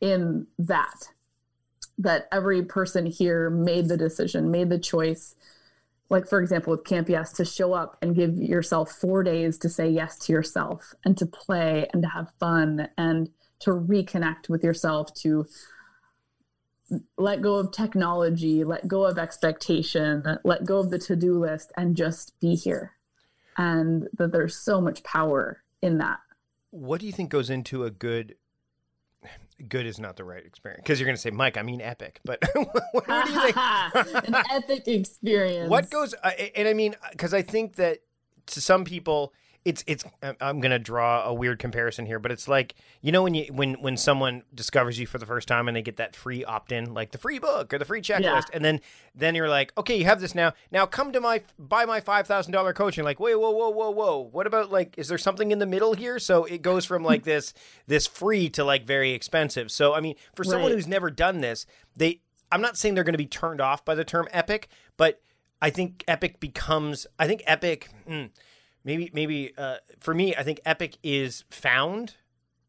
in 0.00 0.46
that. 0.58 1.08
That 1.98 2.28
every 2.30 2.62
person 2.62 3.06
here 3.06 3.48
made 3.48 3.88
the 3.88 3.96
decision, 3.96 4.50
made 4.50 4.68
the 4.68 4.78
choice. 4.78 5.34
Like, 6.08 6.28
for 6.28 6.40
example, 6.40 6.72
with 6.72 6.84
Camp 6.84 7.08
Yes, 7.08 7.32
to 7.32 7.44
show 7.44 7.72
up 7.72 7.96
and 8.02 8.14
give 8.14 8.36
yourself 8.36 8.92
four 8.92 9.22
days 9.22 9.58
to 9.58 9.68
say 9.68 9.88
yes 9.88 10.18
to 10.20 10.32
yourself 10.32 10.94
and 11.04 11.16
to 11.16 11.26
play 11.26 11.88
and 11.92 12.02
to 12.02 12.08
have 12.08 12.32
fun 12.38 12.88
and 12.98 13.30
to 13.60 13.70
reconnect 13.70 14.48
with 14.48 14.62
yourself, 14.62 15.14
to 15.14 15.46
let 17.16 17.40
go 17.40 17.56
of 17.56 17.72
technology, 17.72 18.62
let 18.62 18.86
go 18.86 19.04
of 19.04 19.18
expectation, 19.18 20.22
let 20.44 20.64
go 20.64 20.78
of 20.78 20.90
the 20.90 20.98
to 20.98 21.16
do 21.16 21.38
list, 21.38 21.72
and 21.76 21.96
just 21.96 22.38
be 22.38 22.54
here 22.54 22.95
and 23.56 24.08
that 24.14 24.32
there's 24.32 24.56
so 24.56 24.80
much 24.80 25.02
power 25.02 25.62
in 25.82 25.98
that. 25.98 26.18
What 26.70 27.00
do 27.00 27.06
you 27.06 27.12
think 27.12 27.30
goes 27.30 27.50
into 27.50 27.84
a 27.84 27.90
good? 27.90 28.36
Good 29.68 29.86
is 29.86 29.98
not 29.98 30.16
the 30.16 30.24
right 30.24 30.44
experience 30.44 30.82
because 30.82 31.00
you're 31.00 31.06
going 31.06 31.16
to 31.16 31.20
say, 31.20 31.30
Mike. 31.30 31.56
I 31.56 31.62
mean, 31.62 31.80
epic. 31.80 32.20
But 32.24 32.42
what, 32.92 33.06
do 33.06 33.32
you 33.32 33.52
think? 33.52 33.56
An 34.28 34.34
epic 34.50 34.86
experience. 34.86 35.70
What 35.70 35.88
goes? 35.88 36.14
Uh, 36.22 36.30
and 36.54 36.68
I 36.68 36.74
mean, 36.74 36.94
because 37.10 37.32
I 37.32 37.40
think 37.40 37.76
that 37.76 38.00
to 38.48 38.60
some 38.60 38.84
people, 38.84 39.32
it's 39.66 39.82
it's 39.88 40.04
I'm 40.40 40.60
gonna 40.60 40.78
draw 40.78 41.24
a 41.24 41.34
weird 41.34 41.58
comparison 41.58 42.06
here, 42.06 42.20
but 42.20 42.30
it's 42.30 42.46
like 42.46 42.76
you 43.02 43.10
know 43.10 43.24
when 43.24 43.34
you 43.34 43.46
when 43.52 43.74
when 43.74 43.96
someone 43.96 44.44
discovers 44.54 44.96
you 44.96 45.08
for 45.08 45.18
the 45.18 45.26
first 45.26 45.48
time 45.48 45.66
and 45.66 45.76
they 45.76 45.82
get 45.82 45.96
that 45.96 46.14
free 46.14 46.44
opt 46.44 46.70
in, 46.70 46.94
like 46.94 47.10
the 47.10 47.18
free 47.18 47.40
book 47.40 47.74
or 47.74 47.78
the 47.78 47.84
free 47.84 48.00
checklist, 48.00 48.22
yeah. 48.22 48.42
and 48.52 48.64
then 48.64 48.80
then 49.12 49.34
you're 49.34 49.48
like, 49.48 49.72
okay, 49.76 49.98
you 49.98 50.04
have 50.04 50.20
this 50.20 50.36
now. 50.36 50.52
Now 50.70 50.86
come 50.86 51.10
to 51.12 51.20
my 51.20 51.42
buy 51.58 51.84
my 51.84 51.98
five 51.98 52.28
thousand 52.28 52.52
dollar 52.52 52.72
coaching. 52.72 53.02
Like, 53.02 53.18
wait, 53.18 53.34
whoa, 53.34 53.50
whoa, 53.50 53.70
whoa, 53.70 53.90
whoa. 53.90 54.28
What 54.30 54.46
about 54.46 54.70
like, 54.70 54.94
is 54.96 55.08
there 55.08 55.18
something 55.18 55.50
in 55.50 55.58
the 55.58 55.66
middle 55.66 55.94
here? 55.94 56.20
So 56.20 56.44
it 56.44 56.62
goes 56.62 56.84
from 56.84 57.02
like 57.02 57.24
this 57.24 57.52
this 57.88 58.06
free 58.06 58.48
to 58.50 58.62
like 58.62 58.86
very 58.86 59.10
expensive. 59.10 59.72
So 59.72 59.94
I 59.94 60.00
mean, 60.00 60.14
for 60.36 60.44
someone 60.44 60.70
who's 60.70 60.86
never 60.86 61.10
done 61.10 61.40
this, 61.40 61.66
they 61.96 62.20
I'm 62.52 62.60
not 62.60 62.76
saying 62.76 62.94
they're 62.94 63.02
going 63.02 63.14
to 63.14 63.18
be 63.18 63.26
turned 63.26 63.60
off 63.60 63.84
by 63.84 63.96
the 63.96 64.04
term 64.04 64.28
epic, 64.30 64.68
but 64.96 65.20
I 65.60 65.70
think 65.70 66.04
epic 66.06 66.38
becomes 66.38 67.08
I 67.18 67.26
think 67.26 67.42
epic. 67.46 67.88
Mm, 68.08 68.30
maybe 68.86 69.10
maybe 69.12 69.52
uh, 69.58 69.76
for 70.00 70.14
me, 70.14 70.34
I 70.34 70.42
think 70.42 70.60
epic 70.64 70.96
is 71.02 71.44
found. 71.50 72.14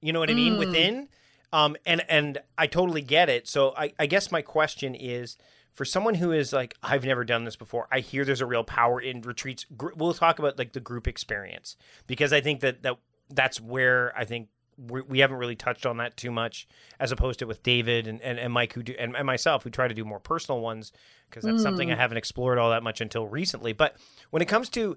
You 0.01 0.11
know 0.11 0.19
what 0.19 0.29
I 0.29 0.33
mean 0.33 0.55
mm. 0.55 0.59
within, 0.59 1.07
um, 1.53 1.77
and 1.85 2.03
and 2.09 2.39
I 2.57 2.67
totally 2.67 3.01
get 3.01 3.29
it. 3.29 3.47
So 3.47 3.73
I, 3.77 3.93
I 3.97 4.07
guess 4.07 4.31
my 4.31 4.41
question 4.41 4.93
is 4.93 5.37
for 5.73 5.85
someone 5.85 6.15
who 6.15 6.31
is 6.31 6.51
like 6.51 6.75
I've 6.83 7.05
never 7.05 7.23
done 7.23 7.45
this 7.45 7.55
before. 7.55 7.87
I 7.91 8.01
hear 8.01 8.25
there's 8.25 8.41
a 8.41 8.45
real 8.45 8.63
power 8.63 8.99
in 8.99 9.21
retreats. 9.21 9.65
We'll 9.95 10.13
talk 10.13 10.39
about 10.39 10.57
like 10.57 10.73
the 10.73 10.79
group 10.81 11.07
experience 11.07 11.77
because 12.07 12.33
I 12.33 12.41
think 12.41 12.59
that 12.59 12.83
that 12.83 12.97
that's 13.29 13.61
where 13.61 14.15
I 14.17 14.25
think 14.25 14.49
we 14.77 15.19
haven't 15.19 15.37
really 15.37 15.55
touched 15.55 15.87
on 15.87 15.97
that 15.97 16.15
too 16.17 16.29
much 16.29 16.67
as 16.99 17.11
opposed 17.11 17.39
to 17.39 17.47
with 17.47 17.63
David 17.63 18.05
and, 18.05 18.21
and, 18.21 18.37
and 18.37 18.53
Mike 18.53 18.73
who 18.73 18.83
do 18.83 18.93
and, 18.99 19.15
and 19.15 19.25
myself 19.25 19.63
who 19.63 19.71
try 19.71 19.87
to 19.87 19.93
do 19.95 20.05
more 20.05 20.19
personal 20.19 20.61
ones 20.61 20.91
because 21.27 21.43
that's 21.43 21.57
mm. 21.57 21.63
something 21.63 21.89
I 21.89 21.95
hmm. 21.95 21.99
haven't 21.99 22.17
explored 22.17 22.59
all 22.59 22.69
that 22.69 22.83
much 22.83 23.01
until 23.01 23.27
recently. 23.27 23.73
But 23.73 23.97
when 24.29 24.43
it 24.43 24.47
comes 24.47 24.69
to 24.69 24.95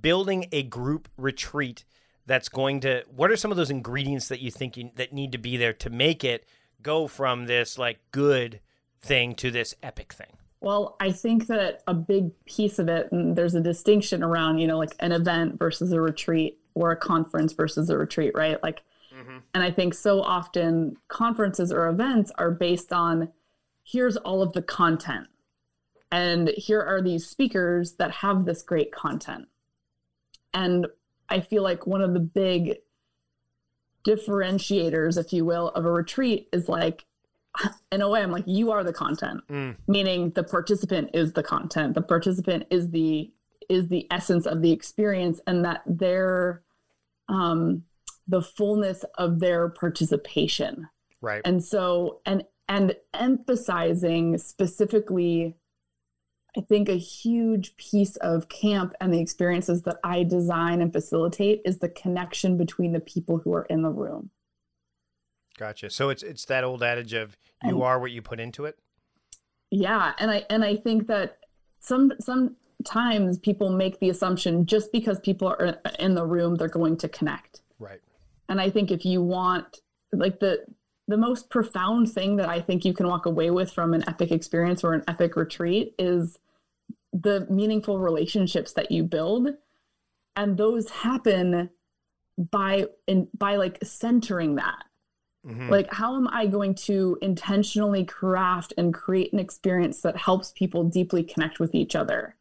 building 0.00 0.46
a 0.52 0.62
group 0.62 1.08
retreat 1.16 1.84
that's 2.26 2.48
going 2.48 2.80
to 2.80 3.02
what 3.08 3.30
are 3.30 3.36
some 3.36 3.50
of 3.50 3.56
those 3.56 3.70
ingredients 3.70 4.28
that 4.28 4.40
you 4.40 4.50
think 4.50 4.76
you, 4.76 4.90
that 4.94 5.12
need 5.12 5.32
to 5.32 5.38
be 5.38 5.56
there 5.56 5.72
to 5.72 5.90
make 5.90 6.22
it 6.22 6.46
go 6.82 7.06
from 7.06 7.46
this 7.46 7.78
like 7.78 7.98
good 8.12 8.60
thing 9.00 9.34
to 9.34 9.50
this 9.50 9.74
epic 9.82 10.12
thing? 10.12 10.36
Well 10.60 10.96
i 11.00 11.10
think 11.10 11.46
that 11.46 11.82
a 11.86 11.94
big 11.94 12.30
piece 12.44 12.78
of 12.78 12.88
it 12.88 13.10
and 13.12 13.34
there's 13.34 13.54
a 13.54 13.60
distinction 13.60 14.22
around 14.22 14.58
you 14.58 14.66
know 14.66 14.78
like 14.78 14.94
an 15.00 15.12
event 15.12 15.58
versus 15.58 15.92
a 15.92 16.00
retreat 16.00 16.58
or 16.74 16.90
a 16.90 16.96
conference 16.96 17.52
versus 17.52 17.90
a 17.90 17.98
retreat 17.98 18.32
right? 18.34 18.62
Like 18.62 18.82
mm-hmm. 19.14 19.38
and 19.54 19.62
i 19.62 19.70
think 19.70 19.94
so 19.94 20.20
often 20.20 20.96
conferences 21.08 21.72
or 21.72 21.88
events 21.88 22.30
are 22.38 22.50
based 22.50 22.92
on 22.92 23.32
here's 23.82 24.16
all 24.18 24.42
of 24.42 24.52
the 24.52 24.62
content 24.62 25.26
and 26.12 26.48
here 26.56 26.82
are 26.82 27.00
these 27.00 27.26
speakers 27.26 27.94
that 27.94 28.10
have 28.10 28.44
this 28.44 28.62
great 28.62 28.92
content 28.92 29.48
and 30.54 30.86
I 31.28 31.40
feel 31.40 31.62
like 31.62 31.86
one 31.86 32.02
of 32.02 32.12
the 32.12 32.20
big 32.20 32.78
differentiators, 34.06 35.18
if 35.18 35.32
you 35.32 35.44
will, 35.44 35.68
of 35.68 35.84
a 35.84 35.90
retreat 35.90 36.48
is 36.52 36.68
like, 36.68 37.04
in 37.92 38.02
a 38.02 38.08
way, 38.08 38.22
I'm 38.22 38.32
like, 38.32 38.44
you 38.46 38.70
are 38.72 38.84
the 38.84 38.92
content, 38.92 39.40
mm. 39.48 39.76
meaning 39.86 40.30
the 40.30 40.44
participant 40.44 41.10
is 41.14 41.32
the 41.32 41.42
content. 41.42 41.94
The 41.94 42.02
participant 42.02 42.66
is 42.70 42.90
the 42.90 43.32
is 43.68 43.86
the 43.86 44.04
essence 44.10 44.46
of 44.46 44.62
the 44.62 44.72
experience, 44.72 45.40
and 45.46 45.64
that 45.64 45.82
their 45.86 46.62
um, 47.28 47.84
the 48.26 48.42
fullness 48.42 49.04
of 49.16 49.38
their 49.38 49.68
participation. 49.68 50.88
Right. 51.20 51.42
And 51.44 51.62
so, 51.62 52.20
and 52.26 52.44
and 52.68 52.94
emphasizing 53.14 54.38
specifically 54.38 55.56
I 56.56 56.60
think 56.62 56.88
a 56.88 56.98
huge 56.98 57.76
piece 57.76 58.16
of 58.16 58.48
camp 58.48 58.94
and 59.00 59.12
the 59.12 59.20
experiences 59.20 59.82
that 59.82 59.98
I 60.02 60.24
design 60.24 60.80
and 60.80 60.92
facilitate 60.92 61.62
is 61.64 61.78
the 61.78 61.88
connection 61.88 62.56
between 62.56 62.92
the 62.92 63.00
people 63.00 63.38
who 63.38 63.52
are 63.54 63.64
in 63.64 63.82
the 63.82 63.90
room. 63.90 64.30
Gotcha. 65.56 65.90
So 65.90 66.08
it's 66.08 66.22
it's 66.22 66.46
that 66.46 66.64
old 66.64 66.82
adage 66.82 67.12
of 67.12 67.36
you 67.62 67.70
and, 67.70 67.82
are 67.82 68.00
what 68.00 68.12
you 68.12 68.22
put 68.22 68.40
into 68.40 68.64
it. 68.64 68.78
Yeah, 69.70 70.14
and 70.18 70.30
I 70.30 70.44
and 70.48 70.64
I 70.64 70.76
think 70.76 71.06
that 71.08 71.38
some 71.80 72.12
sometimes 72.18 73.38
people 73.38 73.70
make 73.70 74.00
the 74.00 74.08
assumption 74.08 74.66
just 74.66 74.90
because 74.90 75.20
people 75.20 75.48
are 75.48 75.78
in 75.98 76.14
the 76.14 76.24
room 76.24 76.56
they're 76.56 76.68
going 76.68 76.96
to 76.98 77.08
connect. 77.08 77.60
Right. 77.78 78.00
And 78.48 78.60
I 78.60 78.70
think 78.70 78.90
if 78.90 79.04
you 79.04 79.22
want 79.22 79.80
like 80.12 80.40
the 80.40 80.64
the 81.10 81.16
most 81.16 81.50
profound 81.50 82.10
thing 82.10 82.36
that 82.36 82.48
I 82.48 82.60
think 82.60 82.84
you 82.84 82.94
can 82.94 83.08
walk 83.08 83.26
away 83.26 83.50
with 83.50 83.72
from 83.72 83.94
an 83.94 84.08
epic 84.08 84.30
experience 84.30 84.84
or 84.84 84.94
an 84.94 85.02
epic 85.08 85.34
retreat 85.34 85.94
is 85.98 86.38
the 87.12 87.46
meaningful 87.50 87.98
relationships 87.98 88.72
that 88.74 88.92
you 88.92 89.02
build. 89.02 89.48
And 90.36 90.56
those 90.56 90.88
happen 90.88 91.70
by 92.38 92.86
in 93.08 93.28
by 93.36 93.56
like 93.56 93.78
centering 93.82 94.54
that. 94.54 94.84
Mm-hmm. 95.44 95.68
Like 95.68 95.92
how 95.92 96.16
am 96.16 96.28
I 96.28 96.46
going 96.46 96.76
to 96.86 97.18
intentionally 97.20 98.04
craft 98.04 98.72
and 98.78 98.94
create 98.94 99.32
an 99.32 99.40
experience 99.40 100.02
that 100.02 100.16
helps 100.16 100.52
people 100.52 100.84
deeply 100.84 101.24
connect 101.24 101.58
with 101.58 101.74
each 101.74 101.96
other? 101.96 102.36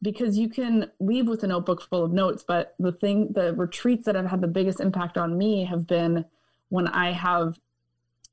Because 0.00 0.38
you 0.38 0.48
can 0.48 0.88
leave 1.00 1.26
with 1.26 1.42
a 1.42 1.48
notebook 1.48 1.82
full 1.82 2.04
of 2.04 2.12
notes, 2.12 2.44
but 2.46 2.76
the 2.78 2.92
thing 2.92 3.32
the 3.32 3.54
retreats 3.54 4.04
that 4.06 4.14
have 4.14 4.26
had 4.26 4.40
the 4.40 4.46
biggest 4.46 4.78
impact 4.78 5.18
on 5.18 5.36
me 5.36 5.64
have 5.64 5.88
been 5.88 6.24
when 6.68 6.86
I 6.86 7.10
have 7.10 7.58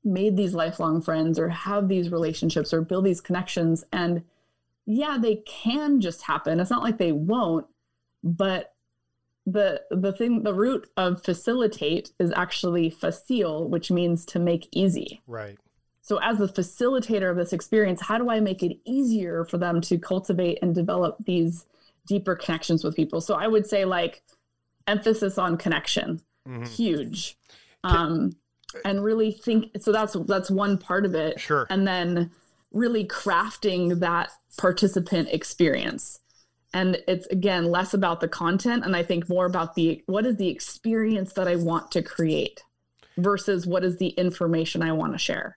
made 0.06 0.36
these 0.36 0.54
lifelong 0.54 1.02
friends 1.02 1.38
or 1.38 1.48
have 1.48 1.88
these 1.88 2.10
relationships 2.10 2.72
or 2.72 2.80
build 2.80 3.04
these 3.04 3.20
connections. 3.20 3.84
And 3.92 4.22
yeah 4.86 5.18
they 5.20 5.36
can 5.46 6.00
just 6.00 6.22
happen. 6.22 6.60
It's 6.60 6.70
not 6.70 6.82
like 6.82 6.98
they 6.98 7.12
won't 7.12 7.66
but 8.22 8.72
the 9.46 9.82
the 9.90 10.12
thing 10.12 10.42
the 10.42 10.54
root 10.54 10.88
of 10.96 11.22
facilitate 11.22 12.12
is 12.18 12.32
actually 12.34 12.90
facile 12.90 13.68
which 13.68 13.90
means 13.90 14.24
to 14.26 14.38
make 14.38 14.68
easy. 14.72 15.22
Right. 15.26 15.58
So 16.02 16.20
as 16.22 16.38
the 16.38 16.48
facilitator 16.48 17.30
of 17.30 17.36
this 17.36 17.52
experience 17.52 18.00
how 18.00 18.18
do 18.18 18.30
i 18.30 18.40
make 18.40 18.62
it 18.62 18.78
easier 18.84 19.44
for 19.44 19.58
them 19.58 19.80
to 19.82 19.98
cultivate 19.98 20.58
and 20.62 20.74
develop 20.74 21.16
these 21.24 21.66
deeper 22.06 22.34
connections 22.34 22.82
with 22.82 22.96
people? 22.96 23.20
So 23.20 23.34
i 23.34 23.46
would 23.46 23.66
say 23.66 23.84
like 23.84 24.22
emphasis 24.86 25.36
on 25.38 25.56
connection. 25.56 26.20
Mm-hmm. 26.46 26.64
huge. 26.64 27.36
Um 27.82 28.36
and 28.84 29.02
really 29.02 29.32
think 29.32 29.70
so 29.80 29.92
that's 29.92 30.14
that's 30.26 30.50
one 30.50 30.78
part 30.78 31.04
of 31.04 31.14
it. 31.14 31.40
Sure. 31.40 31.66
And 31.70 31.86
then 31.86 32.30
really 32.72 33.04
crafting 33.04 34.00
that 34.00 34.30
participant 34.58 35.28
experience. 35.30 36.20
And 36.74 36.98
it's 37.08 37.26
again 37.28 37.66
less 37.66 37.94
about 37.94 38.20
the 38.20 38.28
content 38.28 38.84
and 38.84 38.94
i 38.94 39.02
think 39.02 39.30
more 39.30 39.46
about 39.46 39.76
the 39.76 40.02
what 40.06 40.26
is 40.26 40.36
the 40.36 40.48
experience 40.48 41.32
that 41.32 41.48
i 41.48 41.56
want 41.56 41.90
to 41.92 42.02
create 42.02 42.62
versus 43.16 43.66
what 43.66 43.82
is 43.82 43.96
the 43.96 44.08
information 44.08 44.82
i 44.82 44.92
want 44.92 45.12
to 45.12 45.18
share 45.18 45.56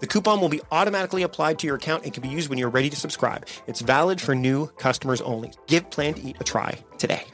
The 0.00 0.06
coupon 0.06 0.40
will 0.40 0.48
be 0.48 0.62
automatically 0.72 1.22
applied 1.22 1.58
to 1.58 1.66
your 1.66 1.76
account 1.76 2.04
and 2.04 2.12
can 2.12 2.22
be 2.22 2.28
used 2.28 2.48
when 2.48 2.58
you're 2.58 2.70
ready 2.70 2.88
to 2.88 2.96
subscribe. 2.96 3.46
It's 3.66 3.80
valid 3.82 4.20
for 4.20 4.34
new 4.34 4.66
customers 4.78 5.20
only. 5.20 5.52
Give 5.66 5.88
Plan 5.90 6.14
to 6.14 6.22
Eat 6.22 6.36
a 6.40 6.44
try 6.44 6.78
today. 6.98 7.24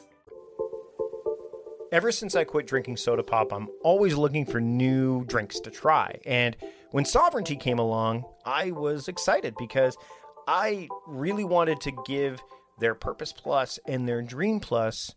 Ever 1.92 2.10
since 2.10 2.34
I 2.34 2.42
quit 2.42 2.66
drinking 2.66 2.96
soda 2.96 3.22
pop, 3.22 3.52
I'm 3.52 3.68
always 3.82 4.16
looking 4.16 4.44
for 4.44 4.60
new 4.60 5.24
drinks 5.26 5.60
to 5.60 5.70
try. 5.70 6.18
And 6.26 6.56
when 6.90 7.04
Sovereignty 7.04 7.54
came 7.54 7.78
along, 7.78 8.24
I 8.44 8.72
was 8.72 9.06
excited 9.06 9.54
because 9.56 9.96
I 10.48 10.88
really 11.06 11.44
wanted 11.44 11.80
to 11.82 11.92
give 12.04 12.42
their 12.80 12.96
Purpose 12.96 13.32
Plus 13.32 13.78
and 13.86 14.08
their 14.08 14.22
Dream 14.22 14.58
Plus 14.58 15.14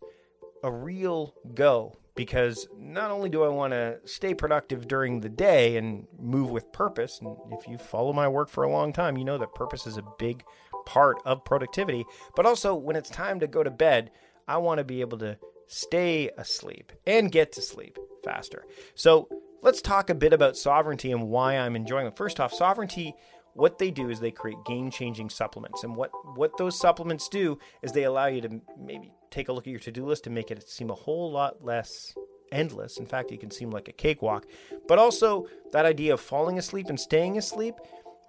a 0.63 0.72
real 0.72 1.34
go 1.56 1.98
because 2.16 2.68
not 2.78 3.12
only 3.12 3.30
do 3.30 3.44
I 3.44 3.48
want 3.50 3.74
to 3.74 4.00
stay 4.06 4.34
productive 4.34 4.88
during 4.88 5.22
the 5.22 5.30
day 5.30 5.78
and 5.78 6.08
move 6.20 6.50
with 6.50 6.72
purpose, 6.72 7.20
and 7.22 7.36
if 7.51 7.68
you 7.68 7.78
follow 7.78 8.13
my 8.13 8.28
work 8.28 8.50
for 8.50 8.63
a 8.63 8.72
long 8.72 8.94
time, 8.94 9.18
you 9.18 9.25
know 9.25 9.38
that 9.38 9.56
purpose 9.56 9.88
is 9.88 9.98
a 9.98 10.04
big 10.18 10.44
part 10.86 11.18
of 11.25 11.46
productivity, 11.46 12.06
but 12.36 12.46
also 12.46 12.74
when 12.75 12.96
it's 12.96 13.10
time 13.10 13.39
to 13.39 13.48
go 13.48 13.63
to 13.63 13.72
bed, 13.72 14.12
I 14.48 14.58
want 14.58 14.80
to 14.80 14.84
be 14.84 15.01
able 15.01 15.20
to 15.20 15.38
stay 15.68 16.30
asleep 16.38 16.92
and 17.06 17.32
get 17.32 17.51
to 17.54 17.62
sleep 17.62 17.98
faster. 18.24 18.66
So 18.96 19.30
let's 19.62 19.82
talk 19.82 20.10
a 20.10 20.16
bit 20.16 20.34
about 20.34 20.58
sovereignty 20.58 21.12
and 21.12 21.30
why 21.30 21.58
I'm 21.58 21.75
enjoying 21.75 22.08
it. 22.08 22.18
First 22.18 22.39
off, 22.39 22.54
sovereignty 22.54 23.16
what 23.54 23.78
they 23.78 23.92
do 23.92 24.10
is 24.10 24.20
they 24.20 24.32
create 24.32 24.58
game-changing 24.66 25.30
supplements 25.30 25.84
and 25.84 25.96
what 25.96 26.12
what 26.36 26.56
those 26.58 26.80
supplements 26.80 27.28
do 27.28 27.58
is 27.82 27.92
they 27.92 28.04
allow 28.04 28.28
you 28.28 28.42
to 28.42 28.62
maybe 28.80 29.12
take 29.32 29.50
a 29.50 29.54
look 29.54 29.68
at 29.68 29.72
your 29.72 29.80
to-do 29.80 30.06
list 30.06 30.26
and 30.26 30.36
make 30.36 30.52
it 30.52 30.68
seem 30.70 30.90
a 30.90 30.96
whole 30.96 31.32
lot 31.32 31.64
less 31.64 32.14
endless. 32.52 32.98
In 32.98 33.06
fact 33.06 33.32
it 33.32 33.40
can 33.40 33.52
seem 33.52 33.72
like 33.72 33.88
a 33.88 33.94
cakewalk. 33.94 34.46
But 34.88 35.00
also 35.00 35.48
that 35.72 35.86
idea 35.86 36.14
of 36.14 36.22
falling 36.22 36.58
asleep 36.58 36.88
and 36.90 37.00
staying 37.00 37.38
asleep 37.38 37.76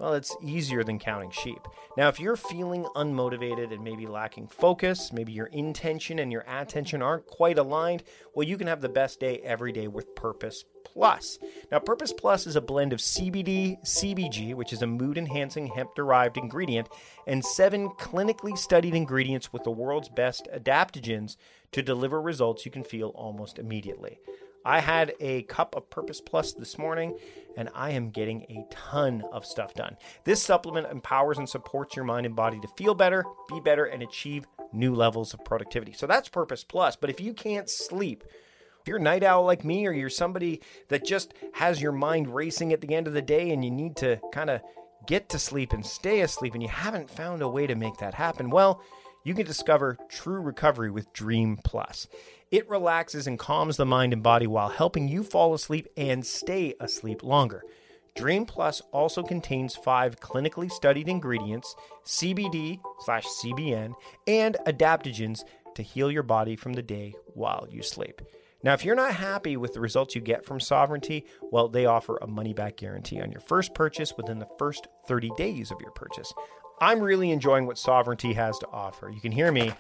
well, 0.01 0.15
it's 0.15 0.35
easier 0.43 0.83
than 0.83 0.99
counting 0.99 1.31
sheep. 1.31 1.61
Now, 1.99 2.09
if 2.09 2.19
you're 2.19 2.35
feeling 2.35 2.85
unmotivated 2.97 3.71
and 3.71 3.85
maybe 3.85 4.07
lacking 4.07 4.49
focus, 4.49 5.13
maybe 5.13 5.31
your 5.31 5.47
intention 5.49 6.21
and 6.21 6.33
your 6.33 6.45
attention 6.49 7.03
aren't 7.03 7.27
quite 7.27 7.59
aligned, 7.59 8.03
well, 8.35 8.49
you 8.49 8.57
can 8.57 8.67
have 8.67 8.81
the 8.81 8.89
best 8.89 9.21
day 9.21 9.41
every 9.45 9.73
day 9.73 9.89
with 9.89 10.15
Purpose 10.15 10.65
Plus. 10.85 11.39
Now, 11.71 11.81
Purpose 11.81 12.15
Plus 12.15 12.47
is 12.47 12.57
a 12.57 12.63
blend 12.63 12.95
of 12.95 13.01
CBD, 13.01 13.79
CBG, 13.85 14.55
which 14.55 14.73
is 14.73 14.81
a 14.81 14.87
mood 14.87 15.19
enhancing 15.19 15.67
hemp 15.67 15.95
derived 15.95 16.39
ingredient, 16.39 16.89
and 17.27 17.45
seven 17.45 17.91
clinically 17.91 18.57
studied 18.57 18.95
ingredients 18.95 19.53
with 19.53 19.65
the 19.65 19.71
world's 19.71 20.09
best 20.09 20.49
adaptogens 20.55 21.37
to 21.73 21.83
deliver 21.83 22.23
results 22.23 22.65
you 22.65 22.73
can 22.73 22.85
feel 22.85 23.09
almost 23.11 23.59
immediately. 23.59 24.19
I 24.65 24.81
had 24.81 25.15
a 25.21 25.43
cup 25.43 25.75
of 25.75 25.89
Purpose 25.89 26.21
Plus 26.21 26.53
this 26.53 26.77
morning 26.79 27.17
and 27.57 27.71
I 27.75 27.91
am 27.91 28.11
getting 28.11 28.43
a 28.43 28.67
ton 28.71 29.25
of 29.33 29.45
stuff 29.47 29.75
done. 29.75 29.97
This 30.25 30.43
supplement 30.43 30.87
empowers 30.91 31.39
and 31.39 31.49
supports 31.49 31.97
your 31.97 32.05
mind 32.05 32.27
and 32.27 32.37
body 32.37 32.61
to 32.61 32.69
feel 32.69 32.95
better, 32.95 33.25
be 33.49 33.61
better, 33.61 33.87
and 33.87 34.03
achieve 34.03 34.47
new 34.73 34.95
levels 34.95 35.35
of 35.35 35.45
productivity. 35.45 35.93
So 35.93 36.07
that's 36.07 36.29
Purpose 36.29 36.65
Plus. 36.65 36.97
But 36.97 37.11
if 37.11 37.21
you 37.21 37.33
can't 37.33 37.69
sleep, 37.69 38.25
if 38.81 38.89
you're 38.89 38.99
a 38.99 39.03
night 39.03 39.25
owl 39.25 39.45
like 39.45 39.65
me, 39.65 39.87
or 39.87 39.93
you're 39.93 40.11
somebody 40.11 40.61
that 40.89 41.05
just 41.05 41.35
has 41.55 41.83
your 41.83 41.93
mind 41.93 42.35
racing 42.35 42.73
at 42.73 42.81
the 42.81 42.95
end 42.95 43.07
of 43.07 43.13
the 43.13 43.23
day 43.23 43.51
and 43.51 43.65
you 43.65 43.71
need 43.71 43.97
to 43.97 44.21
kind 44.33 44.51
of 44.51 44.61
get 45.07 45.29
to 45.31 45.39
sleep 45.39 45.73
and 45.73 45.85
stay 45.85 46.21
asleep 46.21 46.55
and 46.55 46.63
you 46.63 46.69
haven't 46.69 47.11
found 47.11 47.43
a 47.43 47.49
way 47.49 47.67
to 47.67 47.75
make 47.75 47.97
that 47.99 48.15
happen, 48.15 48.51
well, 48.51 48.83
you 49.25 49.35
can 49.35 49.45
discover 49.45 49.99
true 50.09 50.41
recovery 50.41 50.91
with 50.91 51.13
Dream 51.13 51.59
Plus. 51.63 52.07
It 52.51 52.69
relaxes 52.69 53.29
and 53.29 53.39
calms 53.39 53.77
the 53.77 53.87
mind 53.87 54.13
and 54.13 54.25
body 54.25 54.49
while 54.49 54.71
helping 54.71 55.07
you 55.07 55.23
fall 55.23 55.55
asleep 55.55 55.87
and 55.97 56.27
stay 56.27 56.75
asleep 56.81 57.23
longer. 57.23 57.63
Dream 58.17 58.45
Plus 58.45 58.83
also 58.91 59.23
contains 59.23 59.77
five 59.77 60.19
clinically 60.19 60.69
studied 60.69 61.09
ingredients, 61.09 61.77
CBD 62.05 62.81
slash 62.99 63.25
CBN, 63.25 63.95
and 64.27 64.57
adaptogens 64.67 65.45
to 65.77 65.83
heal 65.83 66.11
your 66.11 66.25
body 66.25 66.57
from 66.57 66.73
the 66.73 66.83
day 66.83 67.15
while 67.35 67.69
you 67.71 67.85
sleep. 67.85 68.21
Now, 68.65 68.75
if 68.75 68.85
you're 68.85 68.97
not 68.97 69.15
happy 69.15 69.57
with 69.57 69.73
the 69.73 69.81
results 69.81 70.17
you 70.17 70.21
get 70.21 70.45
from 70.45 70.59
Sovereignty, 70.59 71.27
well, 71.53 71.69
they 71.69 71.87
offer 71.87 72.17
a 72.17 72.27
money 72.27 72.53
back 72.53 72.77
guarantee 72.77 73.21
on 73.23 73.31
your 73.31 73.41
first 73.41 73.75
purchase 73.75 74.15
within 74.17 74.41
the 74.41 74.49
first 74.59 74.89
30 75.07 75.31
days 75.37 75.71
of 75.71 75.81
your 75.81 75.93
purchase. 75.93 76.35
I'm 76.81 77.01
really 77.01 77.31
enjoying 77.31 77.67
what 77.67 77.79
Sovereignty 77.79 78.33
has 78.33 78.59
to 78.59 78.69
offer. 78.73 79.09
You 79.09 79.21
can 79.21 79.33
hear 79.33 79.53
me. 79.53 79.73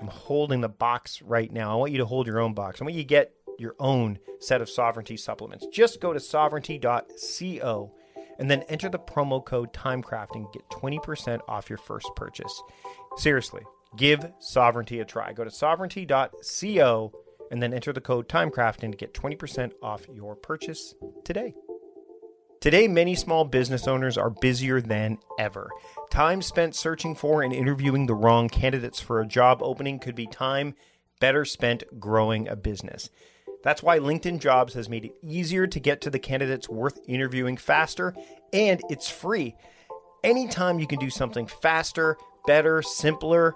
I'm 0.00 0.08
holding 0.08 0.60
the 0.60 0.68
box 0.68 1.20
right 1.22 1.52
now. 1.52 1.72
I 1.72 1.74
want 1.74 1.92
you 1.92 1.98
to 1.98 2.06
hold 2.06 2.26
your 2.26 2.40
own 2.40 2.54
box. 2.54 2.80
I 2.80 2.84
want 2.84 2.94
you 2.94 3.02
to 3.02 3.08
get 3.08 3.32
your 3.58 3.74
own 3.78 4.18
set 4.40 4.62
of 4.62 4.70
Sovereignty 4.70 5.16
supplements. 5.16 5.66
Just 5.70 6.00
go 6.00 6.12
to 6.12 6.20
sovereignty.co 6.20 7.94
and 8.38 8.50
then 8.50 8.62
enter 8.62 8.88
the 8.88 8.98
promo 8.98 9.44
code 9.44 9.72
TIMECRAFTING. 9.74 10.52
Get 10.52 10.68
20% 10.70 11.40
off 11.46 11.68
your 11.68 11.76
first 11.76 12.08
purchase. 12.16 12.62
Seriously, 13.16 13.62
give 13.96 14.32
Sovereignty 14.38 15.00
a 15.00 15.04
try. 15.04 15.32
Go 15.34 15.44
to 15.44 15.50
sovereignty.co 15.50 17.12
and 17.50 17.62
then 17.62 17.74
enter 17.74 17.92
the 17.92 18.00
code 18.00 18.28
TIMECRAFTING 18.28 18.92
to 18.92 18.96
get 18.96 19.12
20% 19.12 19.72
off 19.82 20.06
your 20.14 20.36
purchase 20.36 20.94
today. 21.24 21.52
Today, 22.60 22.88
many 22.88 23.14
small 23.14 23.46
business 23.46 23.88
owners 23.88 24.18
are 24.18 24.28
busier 24.28 24.82
than 24.82 25.16
ever. 25.38 25.70
Time 26.10 26.42
spent 26.42 26.76
searching 26.76 27.14
for 27.14 27.42
and 27.42 27.54
interviewing 27.54 28.04
the 28.04 28.14
wrong 28.14 28.50
candidates 28.50 29.00
for 29.00 29.18
a 29.18 29.26
job 29.26 29.62
opening 29.62 29.98
could 29.98 30.14
be 30.14 30.26
time 30.26 30.74
better 31.20 31.46
spent 31.46 31.84
growing 31.98 32.46
a 32.48 32.56
business. 32.56 33.08
That's 33.64 33.82
why 33.82 33.98
LinkedIn 33.98 34.40
Jobs 34.40 34.74
has 34.74 34.90
made 34.90 35.06
it 35.06 35.14
easier 35.22 35.66
to 35.66 35.80
get 35.80 36.02
to 36.02 36.10
the 36.10 36.18
candidates 36.18 36.68
worth 36.68 37.00
interviewing 37.08 37.56
faster, 37.56 38.14
and 38.52 38.82
it's 38.90 39.08
free. 39.08 39.56
Anytime 40.22 40.78
you 40.78 40.86
can 40.86 40.98
do 40.98 41.08
something 41.08 41.46
faster, 41.46 42.18
better, 42.46 42.82
simpler, 42.82 43.54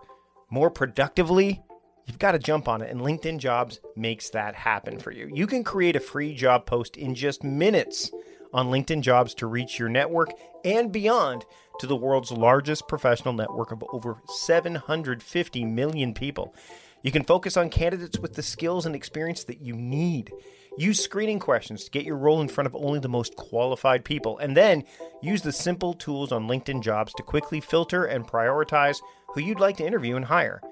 more 0.49 0.71
productively, 0.71 1.63
you've 2.07 2.19
got 2.19 2.33
to 2.33 2.39
jump 2.39 2.69
on 2.69 2.81
it, 2.81 2.91
and 2.91 3.03
LinkedIn 3.03 3.37
Jobs 3.37 3.81
makes 3.97 4.31
that 4.31 4.55
happen 4.55 4.99
for 4.99 5.11
you. 5.11 5.31
You 5.31 5.47
can 5.47 5.63
create 5.63 5.95
a 5.95 6.01
free 6.01 6.35
job 6.35 6.65
post 6.65 6.97
in 6.97 7.15
just 7.15 7.45
minutes 7.45 8.11
on 8.55 8.69
LinkedIn 8.69 9.03
Jobs 9.03 9.35
to 9.35 9.47
reach 9.47 9.79
your 9.79 9.91
network 9.91 10.31
and 10.65 10.91
beyond 10.91 11.45
to 11.81 11.87
the 11.87 11.97
world's 11.97 12.31
largest 12.31 12.89
professional 12.89 13.35
network 13.35 13.73
of 13.73 13.85
over 13.93 14.23
750 14.27 15.65
million 15.65 16.15
people. 16.15 16.55
You 17.03 17.13
can 17.13 17.25
focus 17.25 17.59
on 17.59 17.69
candidates 17.69 18.19
with 18.19 18.35
the 18.35 18.43
skills 18.43 18.87
and 18.87 18.95
experience 18.95 19.45
that 19.45 19.61
you 19.61 19.75
need. 19.75 20.33
Use 20.79 21.03
screening 21.03 21.39
questions 21.39 21.85
to 21.85 21.91
get 21.91 22.07
your 22.07 22.17
role 22.17 22.41
in 22.41 22.49
front 22.49 22.67
of 22.67 22.75
only 22.75 22.99
the 22.99 23.09
most 23.09 23.37
qualified 23.37 24.05
people, 24.05 24.39
and 24.39 24.57
then 24.57 24.85
use 25.23 25.43
the 25.43 25.53
simple 25.53 25.93
tools 25.93 26.33
on 26.33 26.49
LinkedIn 26.49 26.83
Jobs 26.83 27.13
to 27.15 27.23
quickly 27.23 27.61
filter 27.61 28.07
and 28.07 28.27
prioritize 28.27 29.01
who 29.35 29.43
you'd 29.43 29.61
like 29.61 29.77
to 29.77 29.87
interview 29.87 30.17
and 30.17 30.25
hire. 30.25 30.63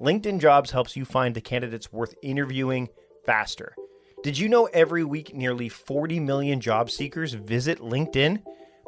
LinkedIn 0.00 0.40
Jobs 0.40 0.70
helps 0.70 0.96
you 0.96 1.04
find 1.04 1.34
the 1.34 1.40
candidates 1.40 1.92
worth 1.92 2.14
interviewing 2.22 2.88
faster. 3.26 3.74
Did 4.22 4.36
you 4.36 4.50
know 4.50 4.66
every 4.66 5.02
week 5.02 5.34
nearly 5.34 5.70
40 5.70 6.20
million 6.20 6.60
job 6.60 6.90
seekers 6.90 7.32
visit 7.32 7.78
LinkedIn? 7.78 8.42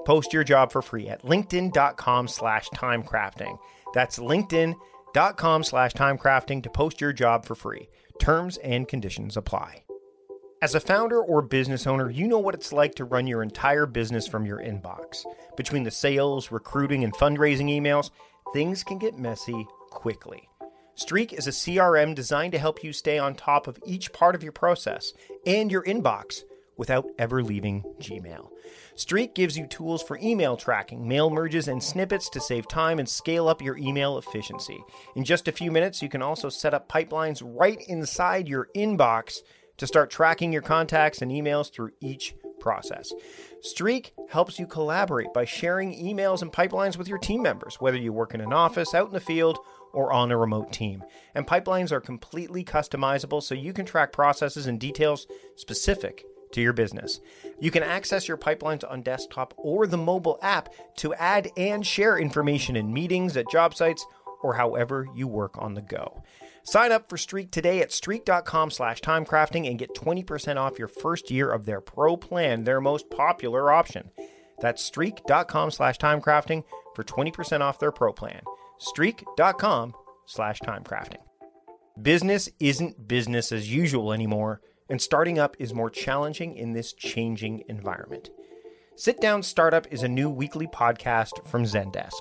Post 0.05 0.35
your 0.35 0.45
job 0.45 0.71
for 0.71 0.83
free 0.83 1.09
at 1.09 1.23
linkedin.com 1.23 2.29
slash 2.29 2.69
timecrafting. 2.71 3.59
That's 3.95 4.19
linkedin.com 4.19 5.65
slash 5.65 5.93
timecrafting 5.95 6.63
to 6.65 6.71
post 6.71 7.01
your 7.01 7.15
job 7.15 7.47
for 7.47 7.55
free. 7.55 7.89
Terms 8.19 8.59
and 8.59 8.87
conditions 8.87 9.39
apply. 9.39 9.85
As 10.61 10.75
a 10.75 10.81
founder 10.81 11.21
or 11.21 11.41
business 11.41 11.87
owner, 11.87 12.11
you 12.11 12.29
know 12.29 12.39
what 12.39 12.55
it's 12.55 12.73
like 12.73 12.95
to 12.97 13.05
run 13.05 13.27
your 13.27 13.43
entire 13.43 13.87
business 13.87 14.29
from 14.29 14.45
your 14.45 14.59
inbox. 14.59 15.25
Between 15.57 15.83
the 15.83 15.91
sales, 15.91 16.53
recruiting, 16.53 17.05
and 17.05 17.15
fundraising 17.15 17.71
emails, 17.71 18.11
things 18.53 18.85
can 18.85 18.99
get 18.99 19.19
messy 19.19 19.67
quickly. 19.91 20.49
Streak 20.95 21.33
is 21.33 21.47
a 21.47 21.51
CRM 21.51 22.15
designed 22.15 22.53
to 22.53 22.59
help 22.59 22.85
you 22.85 22.93
stay 22.93 23.19
on 23.19 23.35
top 23.35 23.67
of 23.67 23.79
each 23.87 24.13
part 24.13 24.35
of 24.35 24.43
your 24.43 24.53
process 24.53 25.13
and 25.47 25.71
your 25.71 25.83
inbox 25.85 26.43
without 26.77 27.07
ever 27.19 27.43
leaving 27.43 27.83
Gmail. 28.01 28.51
Streak 28.95 29.35
gives 29.35 29.57
you 29.57 29.67
tools 29.67 30.03
for 30.03 30.19
email 30.19 30.57
tracking, 30.57 31.07
mail 31.09 31.31
merges, 31.31 31.69
and 31.69 31.83
snippets 31.83 32.29
to 32.31 32.41
save 32.41 32.69
time 32.69 32.99
and 32.99 33.09
scale 33.09 33.49
up 33.49 33.63
your 33.63 33.79
email 33.79 34.19
efficiency. 34.19 34.83
In 35.17 35.25
just 35.25 35.49
a 35.49 35.53
few 35.53 35.71
minutes, 35.71 36.03
you 36.03 36.09
can 36.09 36.23
also 36.23 36.49
set 36.49 36.75
up 36.75 36.91
pipelines 36.91 37.43
right 37.43 37.83
inside 37.89 38.49
your 38.49 38.69
inbox 38.77 39.39
to 39.79 39.87
start 39.87 40.11
tracking 40.11 40.53
your 40.53 40.63
contacts 40.63 41.23
and 41.23 41.31
emails 41.31 41.73
through 41.73 41.93
each 42.01 42.35
process. 42.61 43.13
Streak 43.61 44.13
helps 44.31 44.59
you 44.59 44.67
collaborate 44.67 45.33
by 45.35 45.45
sharing 45.45 45.93
emails 45.93 46.43
and 46.43 46.53
pipelines 46.53 46.97
with 46.97 47.09
your 47.09 47.19
team 47.19 47.43
members, 47.43 47.77
whether 47.81 47.97
you 47.97 48.13
work 48.13 48.35
in 48.35 48.41
an 48.41 48.53
office, 48.53 48.95
out 48.95 49.09
in 49.09 49.13
the 49.13 49.21
field, 49.21 49.59
or 49.93 50.13
on 50.13 50.31
a 50.31 50.37
remote 50.37 50.73
team. 50.73 51.03
And 51.35 51.47
pipelines 51.47 51.93
are 51.93 52.01
completely 52.01 52.65
customizable 52.65 53.43
so 53.43 53.55
you 53.55 53.73
can 53.73 53.87
track 53.87 54.13
processes 54.13 54.67
and 54.67 54.81
details 54.81 55.27
specific 55.57 56.25
to 56.53 56.61
your 56.61 56.73
business. 56.73 57.21
You 57.61 57.71
can 57.71 57.83
access 57.83 58.29
your 58.29 58.37
pipelines 58.37 58.89
on 58.89 59.03
desktop 59.03 59.55
or 59.57 59.87
the 59.87 59.97
mobile 59.97 60.39
app 60.43 60.69
to 60.97 61.15
add 61.15 61.49
and 61.57 61.87
share 61.87 62.19
information 62.19 62.77
in 62.77 62.93
meetings, 62.93 63.37
at 63.37 63.51
job 63.51 63.75
sites, 63.75 64.05
or 64.43 64.55
however 64.55 65.07
you 65.15 65.27
work 65.29 65.57
on 65.59 65.75
the 65.75 65.83
go. 65.83 66.23
Sign 66.65 66.93
up 66.93 67.09
for 67.09 67.17
Streak 67.17 67.51
today 67.51 67.81
at 67.81 67.91
streak.com 67.91 68.71
slash 68.71 69.01
timecrafting 69.01 69.69
and 69.69 69.79
get 69.79 69.95
20% 69.95 70.57
off 70.57 70.79
your 70.79 70.89
first 70.89 71.31
year 71.31 71.51
of 71.51 71.65
their 71.65 71.81
pro 71.81 72.17
plan, 72.17 72.65
their 72.65 72.81
most 72.81 73.11
popular 73.11 73.73
option. 73.73 74.11
That's 74.61 74.85
streak.com 74.85 75.73
slash 75.73 75.99
timecrafting 75.99 76.63
for 76.95 77.03
20% 77.03 77.61
off 77.63 77.81
their 77.81 77.91
pro 77.91 78.13
plan 78.13 78.43
streak.com 78.83 79.95
slash 80.27 80.61
timecrafting. 80.61 81.21
Business 82.01 82.49
isn't 82.59 83.07
business 83.07 83.53
as 83.53 83.73
usual 83.73 84.13
anymore, 84.13 84.61
and 84.89 85.01
starting 85.01 85.39
up 85.39 85.57
is 85.59 85.75
more 85.75 85.91
challenging 85.91 86.57
in 86.57 86.73
this 86.73 86.93
changing 86.93 87.65
environment. 87.69 88.31
Sit 88.97 89.21
Down 89.21 89.43
Startup 89.43 89.87
is 89.91 90.03
a 90.03 90.09
new 90.09 90.29
weekly 90.29 90.67
podcast 90.67 91.47
from 91.47 91.65
Zendesk. 91.65 92.21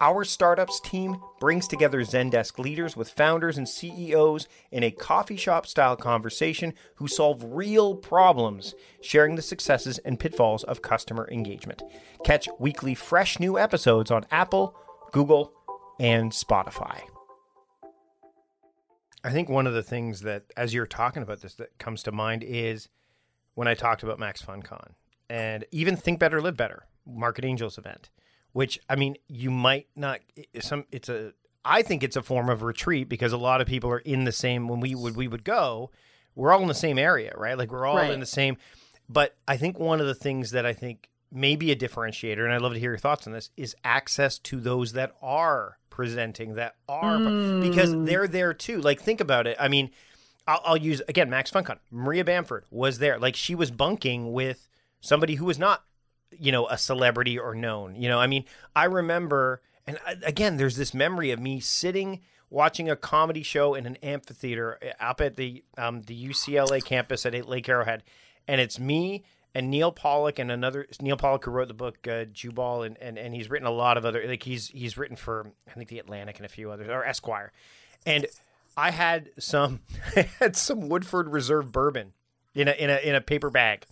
Our 0.00 0.24
startups 0.24 0.80
team 0.80 1.16
brings 1.38 1.68
together 1.68 2.00
Zendesk 2.00 2.58
leaders 2.58 2.96
with 2.96 3.10
founders 3.10 3.56
and 3.56 3.68
CEOs 3.68 4.48
in 4.72 4.82
a 4.82 4.90
coffee 4.90 5.36
shop 5.36 5.66
style 5.66 5.96
conversation 5.96 6.74
who 6.96 7.06
solve 7.06 7.44
real 7.44 7.94
problems, 7.94 8.74
sharing 9.00 9.36
the 9.36 9.42
successes 9.42 9.98
and 9.98 10.18
pitfalls 10.18 10.64
of 10.64 10.82
customer 10.82 11.28
engagement. 11.30 11.82
Catch 12.24 12.48
weekly 12.58 12.94
fresh 12.94 13.38
new 13.38 13.56
episodes 13.56 14.10
on 14.10 14.26
Apple, 14.32 14.76
Google, 15.12 15.52
and 15.98 16.32
Spotify. 16.32 17.00
I 19.22 19.30
think 19.30 19.48
one 19.48 19.66
of 19.66 19.74
the 19.74 19.82
things 19.82 20.20
that, 20.20 20.44
as 20.56 20.74
you're 20.74 20.86
talking 20.86 21.22
about 21.22 21.40
this, 21.40 21.54
that 21.54 21.78
comes 21.78 22.02
to 22.02 22.12
mind 22.12 22.44
is 22.44 22.88
when 23.54 23.68
I 23.68 23.74
talked 23.74 24.02
about 24.02 24.18
Max 24.18 24.42
FunCon 24.42 24.92
and 25.30 25.64
even 25.70 25.96
Think 25.96 26.18
Better, 26.18 26.42
Live 26.42 26.56
Better, 26.56 26.86
Marc 27.06 27.38
and 27.38 27.46
Angel's 27.46 27.78
event 27.78 28.10
which 28.54 28.78
I 28.88 28.96
mean, 28.96 29.16
you 29.28 29.50
might 29.50 29.88
not. 29.94 30.20
Some 30.60 30.86
it's 30.90 31.10
a. 31.10 31.34
I 31.64 31.82
think 31.82 32.02
it's 32.02 32.16
a 32.16 32.22
form 32.22 32.48
of 32.48 32.62
retreat 32.62 33.08
because 33.08 33.32
a 33.32 33.36
lot 33.36 33.60
of 33.60 33.66
people 33.66 33.90
are 33.90 33.98
in 33.98 34.24
the 34.24 34.32
same. 34.32 34.68
When 34.68 34.80
we 34.80 34.94
would 34.94 35.16
we 35.16 35.28
would 35.28 35.44
go, 35.44 35.90
we're 36.34 36.52
all 36.52 36.62
in 36.62 36.68
the 36.68 36.74
same 36.74 36.96
area, 36.96 37.34
right? 37.36 37.58
Like 37.58 37.70
we're 37.70 37.84
all 37.84 37.96
right. 37.96 38.10
in 38.10 38.20
the 38.20 38.26
same. 38.26 38.56
But 39.08 39.36
I 39.46 39.56
think 39.56 39.78
one 39.78 40.00
of 40.00 40.06
the 40.06 40.14
things 40.14 40.52
that 40.52 40.64
I 40.64 40.72
think 40.72 41.10
may 41.32 41.56
be 41.56 41.72
a 41.72 41.76
differentiator, 41.76 42.44
and 42.44 42.54
I'd 42.54 42.62
love 42.62 42.74
to 42.74 42.78
hear 42.78 42.92
your 42.92 42.98
thoughts 42.98 43.26
on 43.26 43.32
this, 43.32 43.50
is 43.56 43.74
access 43.84 44.38
to 44.38 44.60
those 44.60 44.92
that 44.92 45.16
are 45.20 45.78
presenting, 45.94 46.54
that 46.54 46.74
are 46.88 47.18
mm. 47.18 47.62
because 47.62 47.94
they're 48.04 48.26
there 48.26 48.52
too. 48.52 48.80
Like 48.80 49.00
think 49.00 49.20
about 49.20 49.46
it. 49.46 49.56
I 49.60 49.68
mean, 49.68 49.90
I'll, 50.46 50.60
I'll 50.64 50.76
use 50.76 51.00
again 51.08 51.30
Max 51.30 51.50
FunCon. 51.50 51.78
Maria 51.90 52.24
Bamford 52.24 52.64
was 52.70 52.98
there. 52.98 53.18
Like 53.18 53.36
she 53.36 53.54
was 53.54 53.70
bunking 53.70 54.32
with 54.32 54.68
somebody 55.00 55.36
who 55.36 55.44
was 55.44 55.58
not 55.58 55.84
you 56.38 56.52
know, 56.52 56.66
a 56.68 56.78
celebrity 56.78 57.38
or 57.38 57.54
known. 57.54 57.94
You 57.96 58.08
know, 58.08 58.18
I 58.18 58.26
mean, 58.26 58.44
I 58.74 58.84
remember, 58.84 59.62
and 59.86 59.98
again, 60.24 60.56
there's 60.56 60.76
this 60.76 60.94
memory 60.94 61.30
of 61.30 61.40
me 61.40 61.60
sitting 61.60 62.20
watching 62.50 62.88
a 62.88 62.96
comedy 62.96 63.42
show 63.42 63.74
in 63.74 63.86
an 63.86 63.96
amphitheater 63.96 64.78
uh, 64.82 65.02
up 65.02 65.20
at 65.20 65.36
the 65.36 65.64
um, 65.76 66.02
the 66.02 66.28
UCLA 66.28 66.84
campus 66.84 67.26
at 67.26 67.48
Lake 67.48 67.68
Arrowhead, 67.68 68.02
and 68.46 68.60
it's 68.60 68.78
me 68.78 69.24
and 69.54 69.70
Neal 69.70 69.92
Pollack 69.92 70.38
and 70.38 70.50
another 70.50 70.86
Neal 71.00 71.16
Pollack 71.16 71.44
who 71.44 71.50
wrote 71.50 71.68
the 71.68 71.74
book 71.74 72.06
uh, 72.08 72.24
Jewball 72.24 72.82
and, 72.86 72.98
and 73.00 73.18
and 73.18 73.34
he's 73.34 73.48
written 73.48 73.66
a 73.66 73.72
lot 73.72 73.96
of 73.96 74.04
other 74.04 74.22
like 74.26 74.42
he's 74.42 74.68
he's 74.68 74.96
written 74.96 75.16
for 75.16 75.52
I 75.68 75.72
think 75.72 75.88
the 75.88 75.98
Atlantic 75.98 76.36
and 76.36 76.46
a 76.46 76.48
few 76.48 76.70
others 76.70 76.88
or 76.88 77.04
Esquire, 77.04 77.52
and 78.04 78.26
I 78.76 78.90
had 78.90 79.30
some 79.38 79.80
I 80.16 80.28
had 80.40 80.56
some 80.56 80.88
Woodford 80.88 81.28
Reserve 81.28 81.72
bourbon 81.72 82.12
in 82.54 82.68
a 82.68 82.72
in 82.72 82.90
a 82.90 82.96
in 82.96 83.14
a 83.14 83.20
paper 83.20 83.50
bag, 83.50 83.86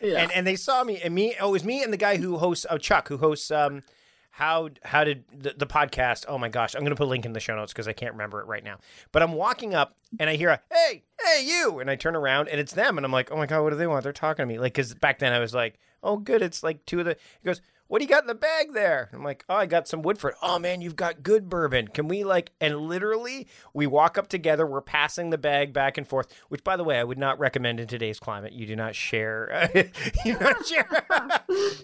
yeah. 0.00 0.22
And 0.22 0.32
and 0.32 0.46
they 0.46 0.56
saw 0.56 0.82
me 0.84 1.00
and 1.02 1.14
me. 1.14 1.34
Oh, 1.40 1.48
it 1.48 1.52
was 1.52 1.64
me 1.64 1.82
and 1.82 1.92
the 1.92 1.98
guy 1.98 2.16
who 2.16 2.38
hosts. 2.38 2.66
Oh, 2.70 2.78
Chuck, 2.78 3.08
who 3.08 3.18
hosts. 3.18 3.50
Um, 3.50 3.82
how 4.30 4.70
how 4.82 5.04
did 5.04 5.24
the, 5.36 5.54
the 5.56 5.66
podcast? 5.66 6.24
Oh 6.28 6.38
my 6.38 6.48
gosh, 6.48 6.74
I'm 6.74 6.82
gonna 6.82 6.96
put 6.96 7.06
a 7.06 7.10
link 7.10 7.26
in 7.26 7.32
the 7.32 7.40
show 7.40 7.56
notes 7.56 7.72
because 7.72 7.88
I 7.88 7.92
can't 7.92 8.12
remember 8.12 8.40
it 8.40 8.46
right 8.46 8.64
now. 8.64 8.78
But 9.12 9.22
I'm 9.22 9.32
walking 9.32 9.74
up 9.74 9.96
and 10.18 10.30
I 10.30 10.36
hear 10.36 10.50
a 10.50 10.60
hey 10.72 11.02
hey 11.22 11.44
you, 11.44 11.80
and 11.80 11.90
I 11.90 11.96
turn 11.96 12.16
around 12.16 12.48
and 12.48 12.60
it's 12.60 12.72
them, 12.72 12.96
and 12.96 13.04
I'm 13.04 13.12
like, 13.12 13.30
oh 13.30 13.36
my 13.36 13.46
god, 13.46 13.62
what 13.62 13.70
do 13.70 13.76
they 13.76 13.86
want? 13.86 14.04
They're 14.04 14.12
talking 14.12 14.42
to 14.42 14.46
me. 14.46 14.58
Like, 14.58 14.72
because 14.74 14.94
back 14.94 15.18
then 15.18 15.32
I 15.32 15.38
was 15.40 15.52
like, 15.54 15.78
oh 16.02 16.16
good, 16.16 16.42
it's 16.42 16.62
like 16.62 16.84
two 16.86 17.00
of 17.00 17.06
the. 17.06 17.16
He 17.42 17.46
goes, 17.46 17.60
what 17.90 17.98
do 17.98 18.04
you 18.04 18.08
got 18.08 18.22
in 18.22 18.28
the 18.28 18.36
bag 18.36 18.72
there? 18.72 19.10
I'm 19.12 19.24
like, 19.24 19.44
oh, 19.48 19.56
I 19.56 19.66
got 19.66 19.88
some 19.88 20.02
Woodford. 20.02 20.34
Oh 20.40 20.60
man, 20.60 20.80
you've 20.80 20.94
got 20.94 21.24
good 21.24 21.48
bourbon. 21.48 21.88
Can 21.88 22.06
we 22.06 22.22
like? 22.22 22.52
And 22.60 22.76
literally, 22.82 23.48
we 23.74 23.88
walk 23.88 24.16
up 24.16 24.28
together. 24.28 24.64
We're 24.64 24.80
passing 24.80 25.30
the 25.30 25.38
bag 25.38 25.72
back 25.72 25.98
and 25.98 26.06
forth. 26.06 26.28
Which, 26.50 26.62
by 26.62 26.76
the 26.76 26.84
way, 26.84 27.00
I 27.00 27.02
would 27.02 27.18
not 27.18 27.40
recommend 27.40 27.80
in 27.80 27.88
today's 27.88 28.20
climate. 28.20 28.52
You 28.52 28.64
do 28.64 28.76
not 28.76 28.94
share. 28.94 29.68
you 30.24 30.38
not 30.38 30.64
share. 30.64 31.04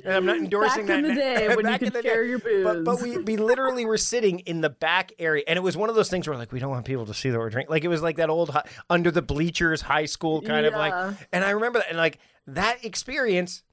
and 0.05 0.15
I'm 0.15 0.25
not 0.25 0.37
endorsing 0.37 0.87
back 0.87 1.03
that. 1.03 1.05
in 1.05 1.09
the 1.09 1.15
day 1.21 1.57
when 1.57 1.67
you 1.67 1.79
could 1.81 1.93
share 2.05 2.23
day. 2.23 2.31
your 2.31 2.39
booze. 2.39 2.63
But, 2.63 2.85
but 2.85 3.03
we 3.03 3.19
we 3.19 3.37
literally 3.37 3.85
were 3.85 3.99
sitting 3.99 4.39
in 4.41 4.61
the 4.61 4.71
back 4.71 5.11
area, 5.19 5.43
and 5.49 5.57
it 5.57 5.63
was 5.63 5.77
one 5.77 5.89
of 5.89 5.97
those 5.97 6.09
things 6.09 6.29
where 6.29 6.39
like 6.39 6.53
we 6.53 6.61
don't 6.61 6.71
want 6.71 6.87
people 6.87 7.07
to 7.07 7.15
see 7.15 7.31
that 7.31 7.39
we're 7.39 7.51
drinking. 7.51 7.73
Like 7.73 7.83
it 7.83 7.89
was 7.89 8.01
like 8.01 8.19
that 8.19 8.31
old 8.31 8.57
under 8.89 9.11
the 9.11 9.23
bleachers 9.23 9.81
high 9.81 10.07
school 10.07 10.41
kind 10.41 10.67
yeah. 10.67 10.71
of 10.71 10.79
like. 10.79 11.17
And 11.33 11.45
I 11.45 11.51
remember 11.51 11.81
that, 11.81 11.89
and 11.89 11.99
like 11.99 12.21
that 12.47 12.85
experience 12.85 13.65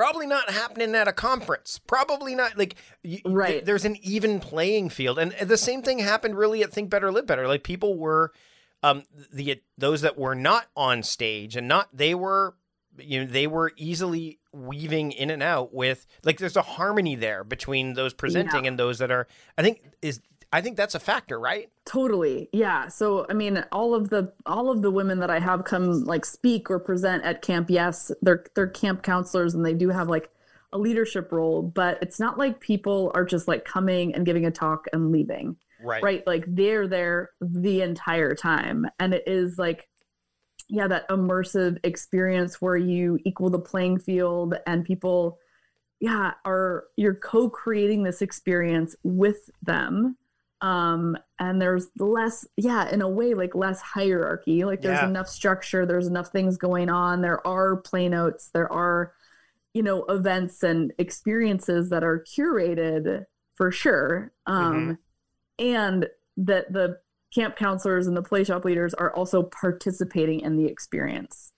probably 0.00 0.26
not 0.26 0.48
happening 0.48 0.94
at 0.94 1.06
a 1.08 1.12
conference. 1.12 1.78
Probably 1.78 2.34
not 2.34 2.56
like 2.56 2.76
right. 3.26 3.48
Th- 3.48 3.64
there's 3.64 3.84
an 3.84 3.98
even 4.00 4.40
playing 4.40 4.88
field, 4.88 5.18
and 5.18 5.32
the 5.32 5.58
same 5.58 5.82
thing 5.82 5.98
happened 5.98 6.38
really 6.38 6.62
at 6.62 6.72
Think 6.72 6.88
Better 6.88 7.12
Live 7.12 7.26
Better. 7.26 7.46
Like 7.46 7.64
people 7.64 7.98
were, 7.98 8.32
um, 8.82 9.02
the 9.30 9.60
those 9.76 10.00
that 10.00 10.16
were 10.16 10.34
not 10.34 10.68
on 10.74 11.02
stage 11.02 11.54
and 11.54 11.68
not 11.68 11.90
they 11.92 12.14
were, 12.14 12.54
you 12.98 13.20
know, 13.20 13.30
they 13.30 13.46
were 13.46 13.72
easily 13.76 14.38
weaving 14.54 15.12
in 15.12 15.28
and 15.28 15.42
out 15.42 15.74
with 15.74 16.06
like 16.24 16.38
there's 16.38 16.56
a 16.56 16.62
harmony 16.62 17.14
there 17.14 17.44
between 17.44 17.92
those 17.92 18.14
presenting 18.14 18.64
yeah. 18.64 18.68
and 18.68 18.78
those 18.78 19.00
that 19.00 19.10
are. 19.10 19.26
I 19.58 19.62
think 19.62 19.82
is 20.00 20.22
I 20.52 20.60
think 20.60 20.76
that's 20.76 20.94
a 20.94 21.00
factor, 21.00 21.38
right? 21.38 21.70
Totally. 21.84 22.48
Yeah. 22.52 22.88
So 22.88 23.26
I 23.28 23.34
mean, 23.34 23.64
all 23.70 23.94
of 23.94 24.10
the 24.10 24.32
all 24.46 24.70
of 24.70 24.82
the 24.82 24.90
women 24.90 25.20
that 25.20 25.30
I 25.30 25.38
have 25.38 25.64
come 25.64 26.04
like 26.04 26.24
speak 26.24 26.70
or 26.70 26.80
present 26.80 27.24
at 27.24 27.42
Camp 27.42 27.70
Yes, 27.70 28.10
they're 28.22 28.44
they're 28.54 28.66
camp 28.66 29.02
counselors 29.02 29.54
and 29.54 29.64
they 29.64 29.74
do 29.74 29.90
have 29.90 30.08
like 30.08 30.30
a 30.72 30.78
leadership 30.78 31.30
role, 31.32 31.62
but 31.62 31.98
it's 32.02 32.18
not 32.18 32.38
like 32.38 32.60
people 32.60 33.12
are 33.14 33.24
just 33.24 33.48
like 33.48 33.64
coming 33.64 34.14
and 34.14 34.26
giving 34.26 34.46
a 34.46 34.50
talk 34.50 34.86
and 34.92 35.12
leaving. 35.12 35.56
Right. 35.82 36.02
Right. 36.02 36.26
Like 36.26 36.44
they're 36.46 36.88
there 36.88 37.30
the 37.40 37.82
entire 37.82 38.34
time. 38.34 38.86
And 38.98 39.14
it 39.14 39.24
is 39.26 39.58
like 39.58 39.88
yeah, 40.68 40.86
that 40.86 41.08
immersive 41.08 41.78
experience 41.82 42.60
where 42.60 42.76
you 42.76 43.18
equal 43.24 43.50
the 43.50 43.58
playing 43.58 43.98
field 43.98 44.54
and 44.66 44.84
people 44.84 45.38
yeah, 46.00 46.32
are 46.44 46.84
you're 46.96 47.14
co-creating 47.14 48.02
this 48.02 48.22
experience 48.22 48.96
with 49.04 49.50
them 49.62 50.16
um 50.62 51.16
and 51.38 51.60
there's 51.60 51.88
less 51.98 52.46
yeah 52.56 52.90
in 52.90 53.00
a 53.00 53.08
way 53.08 53.32
like 53.34 53.54
less 53.54 53.80
hierarchy 53.80 54.64
like 54.64 54.82
there's 54.82 55.00
yeah. 55.00 55.08
enough 55.08 55.28
structure 55.28 55.86
there's 55.86 56.06
enough 56.06 56.28
things 56.28 56.58
going 56.58 56.90
on 56.90 57.22
there 57.22 57.44
are 57.46 57.76
play 57.76 58.08
notes 58.08 58.50
there 58.52 58.70
are 58.70 59.12
you 59.72 59.82
know 59.82 60.04
events 60.04 60.62
and 60.62 60.92
experiences 60.98 61.88
that 61.88 62.04
are 62.04 62.24
curated 62.24 63.24
for 63.54 63.70
sure 63.70 64.32
um 64.46 64.74
mm-hmm. 64.74 65.64
and 65.64 66.06
that 66.36 66.70
the 66.72 66.98
camp 67.34 67.56
counselors 67.56 68.06
and 68.06 68.16
the 68.16 68.22
play 68.22 68.44
shop 68.44 68.64
leaders 68.64 68.92
are 68.94 69.14
also 69.14 69.44
participating 69.44 70.40
in 70.40 70.56
the 70.56 70.66
experience 70.66 71.52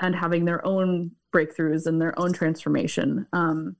and 0.00 0.16
having 0.16 0.44
their 0.44 0.64
own 0.66 1.12
breakthroughs 1.32 1.86
and 1.86 2.00
their 2.00 2.18
own 2.18 2.32
transformation 2.32 3.24
um 3.32 3.76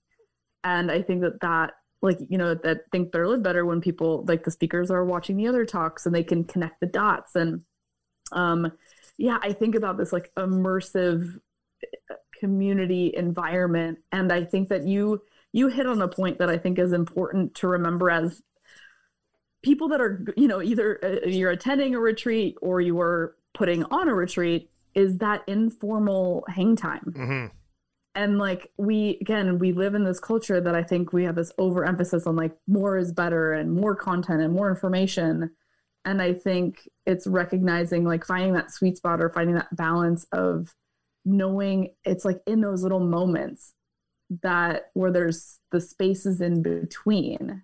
and 0.63 0.91
i 0.93 1.03
think 1.03 1.23
that 1.23 1.41
that 1.41 1.73
like 2.03 2.19
you 2.29 2.39
know 2.39 2.55
that 2.55 2.91
think 2.93 3.11
better 3.11 3.29
live 3.29 3.43
better 3.43 3.65
when 3.67 3.81
people 3.81 4.25
like 4.27 4.45
the 4.45 4.51
speakers 4.51 4.91
are 4.91 5.05
watching 5.05 5.37
the 5.37 5.47
other 5.47 5.65
talks 5.65 6.07
and 6.07 6.15
they 6.15 6.23
can 6.23 6.45
connect 6.45 6.81
the 6.81 6.87
dots. 6.87 7.35
And 7.35 7.63
um 8.33 8.73
yeah 9.17 9.39
i 9.43 9.53
think 9.53 9.75
about 9.75 9.97
this 9.97 10.13
like 10.13 10.31
immersive 10.37 11.41
uh, 12.11 12.15
community 12.39 13.13
environment. 13.17 13.99
And 14.13 14.33
i 14.33 14.45
think 14.45 14.69
that 14.69 14.87
you 14.87 15.23
you 15.53 15.69
hit 15.69 15.87
on 15.87 16.03
a 16.03 16.09
point 16.09 16.39
that 16.39 16.51
i 16.51 16.59
think 16.59 16.79
is 16.79 16.93
important 16.93 17.55
to 17.57 17.69
remember 17.69 18.11
as 18.11 18.43
people 19.63 19.89
that 19.89 20.01
are 20.01 20.25
you 20.37 20.47
know 20.47 20.63
either 20.63 21.01
uh, 21.03 21.27
you're 21.27 21.51
attending 21.51 21.95
a 21.95 22.01
retreat 22.01 22.57
or 22.63 22.81
you 22.81 23.01
are 23.01 23.35
putting 23.55 23.83
on 23.85 24.09
a 24.09 24.15
retreat 24.15 24.71
is 24.95 25.19
that 25.19 25.43
informal 25.47 26.45
hang 26.49 26.77
time. 26.77 27.15
Mm-hmm 27.17 27.58
and 28.19 28.37
like 28.37 28.73
we 28.77 29.17
again 29.21 29.61
we 29.61 29.71
live 29.71 29.95
in 29.95 30.03
this 30.03 30.19
culture 30.19 30.61
that 30.61 30.75
i 30.75 30.83
think 30.83 31.13
we 31.13 31.23
have 31.23 31.37
this 31.37 31.53
overemphasis 31.57 32.27
on 32.27 32.35
like 32.35 32.53
more 32.67 32.99
is 32.99 33.13
better 33.13 33.53
and 33.53 33.73
more 33.73 33.95
content 33.95 34.43
and 34.43 34.53
more 34.53 34.69
information. 34.69 35.51
And 36.05 36.21
i 36.21 36.33
think 36.35 36.89
it's 37.07 37.27
recognizing 37.27 38.05
like 38.05 38.25
finding 38.25 38.55
that 38.55 38.73
sweet 38.73 38.97
spot 38.97 39.21
or 39.21 39.31
finding 39.31 39.55
that 39.55 39.75
balance 39.77 40.27
of 40.33 40.75
knowing 41.25 41.95
it's 42.05 42.25
like 42.25 42.41
in 42.47 42.61
those 42.61 42.83
little 42.83 43.01
moments 43.01 43.75
that 44.43 44.91
where 44.95 45.13
there's 45.13 45.61
the 45.71 45.81
spaces 45.81 46.41
in 46.41 46.63
between 46.63 47.63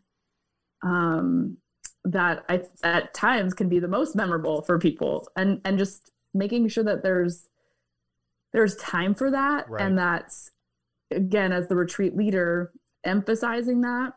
um 0.82 1.56
that 2.04 2.44
I, 2.48 2.62
at 2.82 3.14
times 3.14 3.54
can 3.54 3.68
be 3.68 3.78
the 3.78 3.88
most 3.88 4.14
memorable 4.14 4.62
for 4.62 4.78
people. 4.78 5.28
And 5.36 5.60
and 5.64 5.78
just 5.78 6.12
making 6.34 6.68
sure 6.68 6.84
that 6.84 7.02
there's 7.02 7.48
there's 8.54 8.76
time 8.76 9.14
for 9.14 9.30
that. 9.30 9.68
Right. 9.68 9.84
and 9.84 9.98
that's 9.98 10.50
again 11.10 11.52
as 11.52 11.68
the 11.68 11.76
retreat 11.76 12.16
leader 12.16 12.72
emphasizing 13.04 13.82
that. 13.82 14.14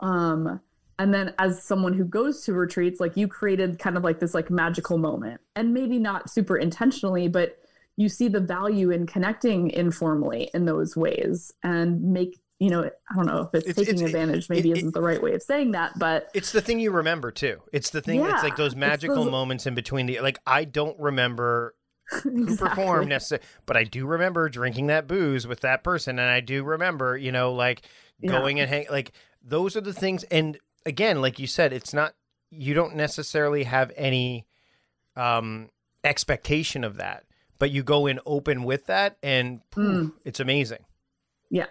Um 0.00 0.60
and 0.98 1.14
then 1.14 1.32
as 1.38 1.62
someone 1.62 1.94
who 1.94 2.04
goes 2.04 2.44
to 2.44 2.52
retreats 2.52 2.98
like 2.98 3.16
you 3.16 3.28
created 3.28 3.78
kind 3.78 3.96
of 3.96 4.02
like 4.02 4.18
this 4.18 4.34
like 4.34 4.50
magical 4.50 4.98
moment. 4.98 5.40
And 5.54 5.72
maybe 5.72 6.00
not 6.00 6.28
super 6.28 6.56
intentionally 6.56 7.28
but 7.28 7.58
you 7.96 8.08
see 8.08 8.28
the 8.28 8.40
value 8.40 8.90
in 8.90 9.06
connecting 9.06 9.70
informally 9.70 10.50
in 10.54 10.64
those 10.64 10.96
ways 10.96 11.52
and 11.62 12.02
make 12.02 12.40
you 12.58 12.70
know 12.70 12.84
i 13.10 13.14
don't 13.14 13.26
know 13.26 13.42
if 13.42 13.54
it's, 13.54 13.66
it's 13.66 13.78
taking 13.78 13.94
it's, 13.94 14.02
advantage 14.02 14.48
maybe 14.48 14.70
isn't 14.70 14.94
the 14.94 15.02
right 15.02 15.22
way 15.22 15.34
of 15.34 15.42
saying 15.42 15.72
that 15.72 15.98
but 15.98 16.30
it's 16.32 16.52
the 16.52 16.62
thing 16.62 16.80
you 16.80 16.90
remember 16.90 17.30
too. 17.30 17.60
It's 17.72 17.90
the 17.90 18.00
thing 18.00 18.20
yeah, 18.20 18.34
it's 18.34 18.42
like 18.42 18.56
those 18.56 18.74
magical 18.74 19.24
those, 19.24 19.30
moments 19.30 19.66
in 19.66 19.74
between 19.74 20.06
the 20.06 20.20
like 20.20 20.38
i 20.46 20.64
don't 20.64 20.98
remember 20.98 21.74
exactly. 22.12 22.32
who 22.46 22.56
performed 22.56 23.08
necessarily. 23.08 23.46
But 23.66 23.76
I 23.76 23.84
do 23.84 24.06
remember 24.06 24.48
drinking 24.48 24.88
that 24.88 25.06
booze 25.06 25.46
with 25.46 25.60
that 25.60 25.84
person, 25.84 26.18
and 26.18 26.28
I 26.28 26.40
do 26.40 26.64
remember, 26.64 27.16
you 27.16 27.32
know, 27.32 27.52
like 27.52 27.82
going 28.24 28.56
yeah. 28.56 28.64
and 28.64 28.70
hang 28.70 28.86
like 28.90 29.12
those 29.42 29.76
are 29.76 29.80
the 29.80 29.92
things. 29.92 30.24
And 30.24 30.58
again, 30.86 31.20
like 31.20 31.38
you 31.38 31.46
said, 31.46 31.72
it's 31.72 31.94
not 31.94 32.14
you 32.50 32.74
don't 32.74 32.96
necessarily 32.96 33.64
have 33.64 33.92
any 33.96 34.46
um, 35.16 35.70
expectation 36.04 36.84
of 36.84 36.96
that, 36.96 37.24
but 37.58 37.70
you 37.70 37.82
go 37.82 38.06
in 38.06 38.20
open 38.26 38.64
with 38.64 38.86
that, 38.86 39.16
and 39.22 39.60
poof, 39.70 40.06
Mm. 40.08 40.12
it's 40.24 40.40
amazing. 40.40 40.84
Yeah. 41.50 41.66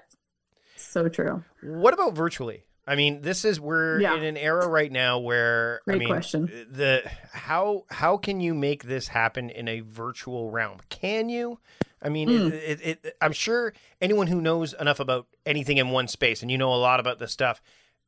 So 0.75 1.09
true. 1.09 1.43
What 1.61 1.93
about 1.93 2.15
virtually? 2.15 2.63
I 2.89 2.95
mean, 2.95 3.21
this 3.21 3.45
is 3.45 3.59
we're 3.59 4.01
Yeah. 4.01 4.15
in 4.15 4.23
an 4.23 4.35
era 4.35 4.67
right 4.67 4.91
now 4.91 5.19
where 5.19 5.81
I 5.87 5.95
mean, 5.95 6.07
question. 6.07 6.45
the 6.71 7.03
how 7.31 7.85
how 7.91 8.17
can 8.17 8.41
you 8.41 8.53
make 8.55 8.83
this 8.83 9.07
happen 9.07 9.49
in 9.51 9.67
a 9.67 9.81
virtual 9.81 10.49
realm? 10.49 10.79
Can 10.89 11.29
you? 11.29 11.59
I 12.01 12.09
mean, 12.09 12.29
Mm. 12.29 12.51
it, 12.51 12.79
it, 12.81 12.99
it, 13.03 13.17
I'm 13.21 13.33
sure 13.33 13.73
anyone 14.01 14.27
who 14.27 14.41
knows 14.41 14.73
enough 14.73 14.99
about 14.99 15.27
anything 15.45 15.77
in 15.77 15.89
one 15.89 16.07
space, 16.07 16.41
and 16.41 16.49
you 16.49 16.57
know 16.57 16.73
a 16.73 16.77
lot 16.77 16.99
about 16.99 17.19
this 17.19 17.31
stuff, 17.31 17.61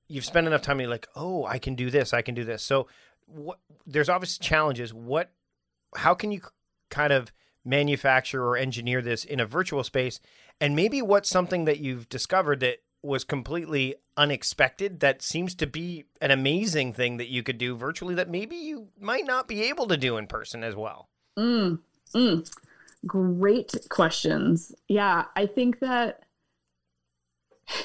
you've 0.08 0.26
spent 0.26 0.48
enough 0.48 0.62
time. 0.64 0.80
You're 0.80 0.90
like, 0.90 1.08
oh, 1.16 1.46
I 1.46 1.60
can 1.60 1.76
do 1.76 1.90
this, 1.92 2.14
I 2.14 2.22
can 2.24 2.34
do 2.34 2.44
this. 2.44 2.64
So, 2.64 2.88
what? 3.28 3.60
There's 3.86 4.10
obvious 4.10 4.38
challenges. 4.38 4.94
What? 4.94 5.32
How 5.96 6.16
can 6.16 6.32
you 6.32 6.42
kind 6.90 7.14
of 7.14 7.32
manufacture 7.64 8.44
or 8.44 8.58
engineer 8.58 9.02
this 9.02 9.24
in 9.26 9.40
a 9.40 9.46
virtual 9.46 9.84
space? 9.84 10.20
And 10.60 10.76
maybe 10.76 11.02
what's 11.02 11.30
something 11.30 11.66
that 11.66 11.80
you've 11.80 12.10
discovered 12.10 12.62
that 12.62 12.78
was 13.04 13.24
completely 13.24 13.96
unexpected 14.18 15.00
that 15.00 15.22
seems 15.22 15.56
to 15.56 15.66
be 15.66 16.06
an 16.22 16.32
amazing 16.32 16.94
thing 16.94 17.18
that 17.18 17.30
you 17.30 17.42
could 17.42 17.58
do 17.58 17.76
virtually 17.76 18.14
that 18.16 18.30
maybe 18.30 18.56
you 18.56 18.90
might 19.00 19.26
not 19.26 19.48
be 19.48 19.64
able 19.64 19.88
to 19.88 19.98
do 19.98 20.18
in 20.18 20.28
person 20.28 20.64
as 20.64 20.76
well. 20.76 21.10
Mm, 21.38 21.80
mm. 22.14 22.52
Great 23.08 23.74
questions. 23.90 24.74
Yeah, 24.88 25.26
I 25.36 25.48
think 25.48 25.80
that, 25.80 26.24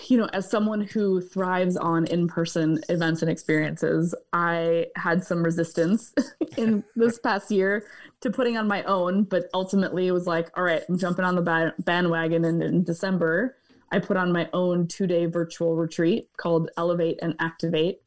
you 0.09 0.19
know, 0.19 0.29
as 0.33 0.51
someone 0.51 0.83
who 0.83 1.23
thrives 1.23 1.77
on 1.77 2.07
in 2.07 2.29
person 2.29 2.81
events 2.89 3.23
and 3.23 3.31
experiences, 3.31 4.15
I 4.33 4.89
had 4.97 5.25
some 5.25 5.43
resistance 5.43 6.13
in 6.59 6.85
this 6.97 7.19
past 7.19 7.51
year 7.51 7.87
to 8.21 8.31
putting 8.31 8.59
on 8.59 8.69
my 8.69 8.83
own, 8.83 9.25
but 9.25 9.49
ultimately 9.55 10.07
it 10.07 10.13
was 10.13 10.27
like, 10.27 10.51
all 10.57 10.65
right, 10.65 10.83
I'm 10.89 10.99
jumping 10.99 11.25
on 11.25 11.37
the 11.37 11.73
bandwagon. 11.79 12.45
And 12.45 12.63
in 12.63 12.85
December, 12.85 13.57
I 13.91 13.99
put 13.99 14.17
on 14.17 14.33
my 14.33 14.49
own 14.53 14.89
two 14.89 15.07
day 15.07 15.27
virtual 15.27 15.77
retreat 15.77 16.29
called 16.37 16.71
Elevate 16.77 17.19
and 17.23 17.35
Activate. 17.39 18.01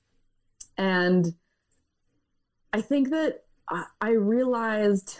And 0.77 1.33
I 2.73 2.81
think 2.81 3.09
that 3.09 3.43
I, 4.01 4.11
realized 4.11 5.19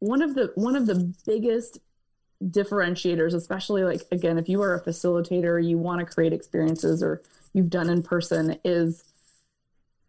one 0.00 0.20
of 0.20 0.34
the 0.34 0.52
one 0.56 0.76
of 0.76 0.86
the 0.86 1.14
biggest 1.24 1.78
differentiators 2.44 3.34
especially 3.34 3.84
like 3.84 4.02
again 4.10 4.36
if 4.36 4.48
you 4.48 4.60
are 4.60 4.74
a 4.74 4.82
facilitator 4.82 5.64
you 5.64 5.78
want 5.78 6.00
to 6.00 6.14
create 6.14 6.32
experiences 6.32 7.02
or 7.02 7.22
you've 7.54 7.70
done 7.70 7.88
in 7.88 8.02
person 8.02 8.58
is 8.64 9.04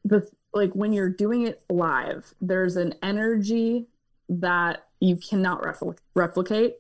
the 0.04 0.28
like 0.52 0.74
when 0.74 0.94
you're 0.94 1.10
doing 1.10 1.46
it 1.46 1.62
live 1.70 2.34
there's 2.42 2.76
an 2.76 2.96
energy 3.04 3.86
that 4.28 4.88
you 5.00 5.16
cannot 5.16 5.62
repl- 5.62 5.98
replicate 6.16 6.78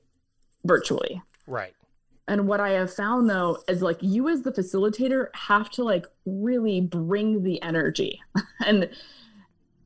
virtually 0.66 1.22
Right. 1.48 1.74
And 2.28 2.48
what 2.48 2.60
I 2.60 2.72
have 2.72 2.94
found 2.94 3.30
though 3.30 3.58
is 3.68 3.82
like 3.82 3.98
you 4.02 4.30
as 4.30 4.42
the 4.42 4.52
facilitator 4.52 5.28
have 5.36 5.70
to 5.72 5.84
like 5.84 6.06
really 6.26 6.82
bring 6.82 7.44
the 7.44 7.62
energy 7.62 8.22
and 8.66 8.90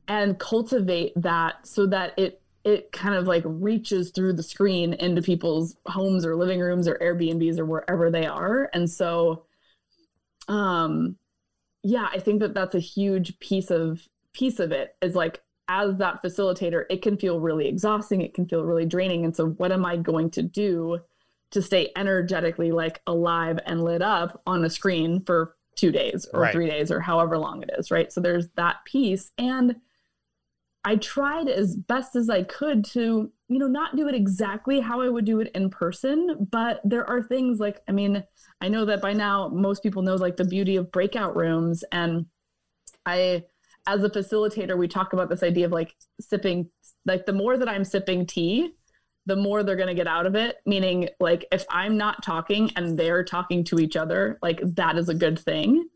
and 0.06 0.38
cultivate 0.38 1.12
that 1.16 1.66
so 1.66 1.86
that 1.86 2.18
it 2.18 2.40
it 2.64 2.92
kind 2.92 3.14
of 3.14 3.26
like 3.26 3.42
reaches 3.46 4.10
through 4.10 4.34
the 4.34 4.42
screen 4.42 4.94
into 4.94 5.22
people's 5.22 5.76
homes 5.86 6.24
or 6.24 6.36
living 6.36 6.60
rooms 6.60 6.86
or 6.86 6.98
Airbnbs 6.98 7.58
or 7.58 7.64
wherever 7.64 8.10
they 8.10 8.26
are. 8.26 8.70
And 8.72 8.88
so 8.90 9.44
um 10.48 11.16
yeah, 11.82 12.08
I 12.12 12.18
think 12.18 12.40
that 12.40 12.54
that's 12.54 12.74
a 12.74 12.80
huge 12.80 13.38
piece 13.40 13.70
of 13.70 14.06
piece 14.32 14.60
of 14.60 14.72
it 14.72 14.96
is 15.02 15.14
like 15.14 15.42
as 15.68 15.96
that 15.98 16.22
facilitator, 16.22 16.84
it 16.88 17.02
can 17.02 17.18
feel 17.18 17.40
really 17.40 17.68
exhausting, 17.68 18.22
it 18.22 18.32
can 18.32 18.46
feel 18.46 18.64
really 18.64 18.86
draining. 18.86 19.24
And 19.24 19.36
so 19.36 19.48
what 19.48 19.70
am 19.70 19.84
I 19.84 19.96
going 19.96 20.30
to 20.30 20.42
do 20.42 20.98
to 21.50 21.62
stay 21.62 21.90
energetically 21.96 22.72
like 22.72 23.00
alive 23.06 23.58
and 23.66 23.82
lit 23.82 24.02
up 24.02 24.42
on 24.46 24.64
a 24.64 24.70
screen 24.70 25.22
for 25.24 25.56
two 25.76 25.92
days 25.92 26.26
or 26.32 26.42
Right. 26.42 26.52
three 26.52 26.66
days 26.68 26.90
or 26.90 27.00
however 27.00 27.38
long 27.38 27.62
it 27.62 27.70
is, 27.78 27.90
right? 27.90 28.12
So 28.12 28.20
there's 28.20 28.48
that 28.56 28.84
piece. 28.84 29.30
And 29.38 29.76
I 30.84 30.96
tried 30.96 31.48
as 31.48 31.76
best 31.76 32.16
as 32.16 32.30
I 32.30 32.44
could 32.44 32.84
to, 32.86 33.30
you 33.48 33.58
know, 33.58 33.66
not 33.66 33.96
do 33.96 34.08
it 34.08 34.14
exactly 34.14 34.80
how 34.80 35.00
I 35.00 35.08
would 35.08 35.24
do 35.24 35.40
it 35.40 35.50
in 35.54 35.70
person, 35.70 36.48
but 36.50 36.80
there 36.84 37.08
are 37.08 37.22
things 37.22 37.58
like, 37.60 37.82
I 37.88 37.92
mean, 37.92 38.24
I 38.60 38.68
know 38.68 38.84
that 38.86 39.02
by 39.02 39.12
now 39.12 39.48
most 39.48 39.82
people 39.82 40.02
know 40.02 40.14
like 40.14 40.36
the 40.36 40.44
beauty 40.44 40.76
of 40.76 40.90
breakout 40.90 41.36
rooms. 41.36 41.84
And 41.92 42.26
I, 43.04 43.44
as 43.86 44.02
a 44.02 44.08
facilitator, 44.10 44.76
we 44.76 44.88
talk 44.88 45.12
about 45.12 45.28
this 45.28 45.42
idea 45.42 45.66
of 45.66 45.72
like 45.72 45.94
sipping, 46.20 46.70
like 47.04 47.26
the 47.26 47.32
more 47.32 47.56
that 47.56 47.68
I'm 47.68 47.84
sipping 47.84 48.26
tea, 48.26 48.72
the 49.28 49.36
more 49.36 49.62
they're 49.62 49.76
going 49.76 49.88
to 49.88 49.94
get 49.94 50.08
out 50.08 50.26
of 50.26 50.34
it. 50.34 50.56
Meaning, 50.66 51.10
like, 51.20 51.46
if 51.52 51.64
I'm 51.70 51.96
not 51.96 52.24
talking 52.24 52.72
and 52.74 52.98
they're 52.98 53.22
talking 53.22 53.62
to 53.64 53.78
each 53.78 53.94
other, 53.94 54.38
like, 54.42 54.60
that 54.74 54.98
is 54.98 55.08
a 55.08 55.14
good 55.14 55.38
thing. 55.38 55.88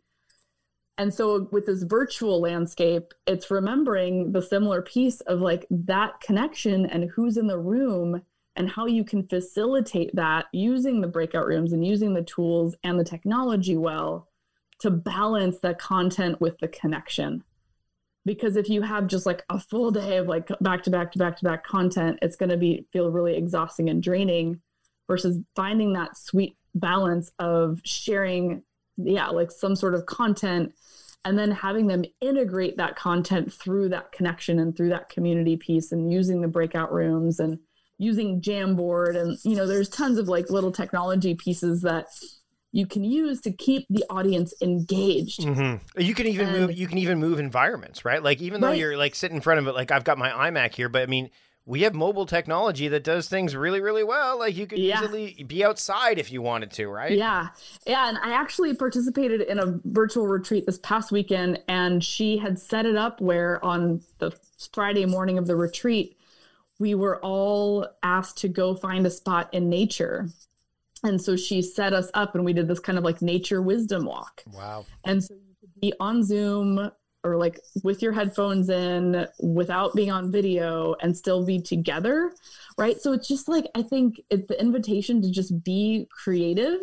And 0.98 1.12
so, 1.12 1.48
with 1.50 1.66
this 1.66 1.82
virtual 1.82 2.40
landscape, 2.40 3.14
it's 3.26 3.50
remembering 3.50 4.32
the 4.32 4.42
similar 4.42 4.82
piece 4.82 5.20
of 5.22 5.40
like 5.40 5.66
that 5.70 6.20
connection 6.20 6.86
and 6.86 7.10
who's 7.10 7.36
in 7.36 7.46
the 7.46 7.58
room 7.58 8.22
and 8.54 8.70
how 8.70 8.86
you 8.86 9.02
can 9.02 9.26
facilitate 9.26 10.14
that 10.14 10.46
using 10.52 11.00
the 11.00 11.08
breakout 11.08 11.46
rooms 11.46 11.72
and 11.72 11.86
using 11.86 12.12
the 12.12 12.22
tools 12.22 12.76
and 12.84 13.00
the 13.00 13.04
technology 13.04 13.76
well 13.76 14.28
to 14.80 14.90
balance 14.90 15.58
the 15.60 15.74
content 15.74 16.40
with 16.40 16.58
the 16.58 16.68
connection 16.68 17.42
because 18.24 18.56
if 18.56 18.68
you 18.68 18.82
have 18.82 19.06
just 19.06 19.26
like 19.26 19.42
a 19.48 19.58
full 19.58 19.90
day 19.90 20.16
of 20.16 20.28
like 20.28 20.48
back 20.60 20.82
to 20.82 20.90
back 20.90 21.12
to 21.12 21.18
back 21.18 21.36
to 21.36 21.44
back 21.44 21.64
content 21.64 22.18
it's 22.22 22.36
going 22.36 22.50
to 22.50 22.56
be 22.56 22.86
feel 22.92 23.10
really 23.10 23.36
exhausting 23.36 23.88
and 23.88 24.02
draining 24.02 24.60
versus 25.08 25.38
finding 25.54 25.92
that 25.92 26.16
sweet 26.16 26.56
balance 26.74 27.30
of 27.38 27.80
sharing 27.84 28.62
yeah 28.96 29.28
like 29.28 29.50
some 29.50 29.76
sort 29.76 29.94
of 29.94 30.06
content 30.06 30.72
and 31.24 31.38
then 31.38 31.50
having 31.50 31.86
them 31.86 32.04
integrate 32.20 32.76
that 32.76 32.96
content 32.96 33.52
through 33.52 33.88
that 33.88 34.10
connection 34.12 34.58
and 34.58 34.76
through 34.76 34.88
that 34.88 35.08
community 35.08 35.56
piece 35.56 35.92
and 35.92 36.12
using 36.12 36.40
the 36.40 36.48
breakout 36.48 36.92
rooms 36.92 37.38
and 37.38 37.58
using 37.98 38.40
jamboard 38.40 39.16
and 39.16 39.38
you 39.44 39.54
know 39.54 39.66
there's 39.66 39.88
tons 39.88 40.18
of 40.18 40.28
like 40.28 40.50
little 40.50 40.72
technology 40.72 41.34
pieces 41.34 41.82
that 41.82 42.06
you 42.72 42.86
can 42.86 43.04
use 43.04 43.40
to 43.42 43.52
keep 43.52 43.86
the 43.90 44.02
audience 44.08 44.54
engaged 44.62 45.44
hmm 45.44 45.74
You 45.96 46.14
can 46.14 46.26
even 46.26 46.48
And- 46.48 46.58
move. 46.68 46.72
You 46.76 46.86
can 46.86 46.98
even 46.98 47.18
move 47.20 47.38
environments, 47.38 48.04
right? 48.04 48.22
Like 48.22 48.40
even 48.40 48.60
though 48.60 48.68
Right. 48.68 48.78
you're 48.78 48.96
like 48.96 49.14
sitting 49.14 49.36
in 49.36 49.42
front 49.42 49.60
of 49.60 49.66
it, 49.68 49.74
like 49.74 49.90
I've 49.90 50.04
got 50.04 50.16
my 50.18 50.30
iMac 50.30 50.74
here, 50.74 50.88
but 50.88 51.02
I 51.02 51.06
mean, 51.06 51.30
we 51.64 51.82
have 51.82 51.94
mobile 51.94 52.26
technology 52.26 52.88
that 52.88 53.04
does 53.04 53.28
things 53.28 53.54
really, 53.54 53.80
really 53.80 54.02
well. 54.02 54.38
Like 54.38 54.56
you 54.56 54.66
could 54.66 54.78
Yeah. 54.80 55.04
easily 55.04 55.44
be 55.46 55.62
outside 55.64 56.18
if 56.18 56.32
you 56.32 56.42
wanted 56.42 56.72
to, 56.72 56.88
right? 56.88 57.12
Yeah. 57.16 57.48
Yeah. 57.86 58.08
And 58.08 58.18
I 58.18 58.32
actually 58.32 58.74
participated 58.74 59.42
in 59.42 59.58
a 59.60 59.78
virtual 59.84 60.26
retreat 60.26 60.66
this 60.66 60.78
past 60.78 61.12
weekend, 61.12 61.60
and 61.68 62.02
she 62.02 62.38
had 62.38 62.58
set 62.58 62.84
it 62.86 62.96
up 62.96 63.20
where 63.20 63.64
on 63.64 64.00
the 64.18 64.32
Friday 64.72 65.04
morning 65.06 65.38
of 65.38 65.46
the 65.46 65.54
retreat, 65.54 66.16
we 66.80 66.94
were 66.96 67.20
all 67.20 67.86
asked 68.02 68.38
to 68.38 68.48
go 68.48 68.74
find 68.74 69.06
a 69.06 69.10
spot 69.10 69.48
in 69.52 69.68
nature. 69.68 70.28
And 71.04 71.20
so 71.20 71.36
she 71.36 71.62
set 71.62 71.92
us 71.92 72.10
up, 72.14 72.34
and 72.34 72.44
we 72.44 72.52
did 72.52 72.68
this 72.68 72.78
kind 72.78 72.96
of 72.96 73.04
like 73.04 73.22
nature 73.22 73.60
wisdom 73.60 74.04
walk. 74.04 74.42
Wow. 74.52 74.86
And 75.04 75.22
so 75.22 75.34
you 75.34 75.54
could 75.60 75.80
be 75.80 75.92
on 75.98 76.22
Zoom 76.22 76.90
or 77.24 77.36
like 77.36 77.60
with 77.84 78.02
your 78.02 78.12
headphones 78.12 78.68
in 78.68 79.26
without 79.40 79.94
being 79.94 80.10
on 80.10 80.32
video 80.32 80.94
and 81.00 81.16
still 81.16 81.44
be 81.44 81.60
together. 81.60 82.32
Right. 82.78 83.00
So 83.00 83.12
it's 83.12 83.28
just 83.28 83.48
like, 83.48 83.66
I 83.74 83.82
think 83.82 84.20
it's 84.30 84.48
the 84.48 84.60
invitation 84.60 85.22
to 85.22 85.30
just 85.30 85.62
be 85.62 86.08
creative. 86.10 86.80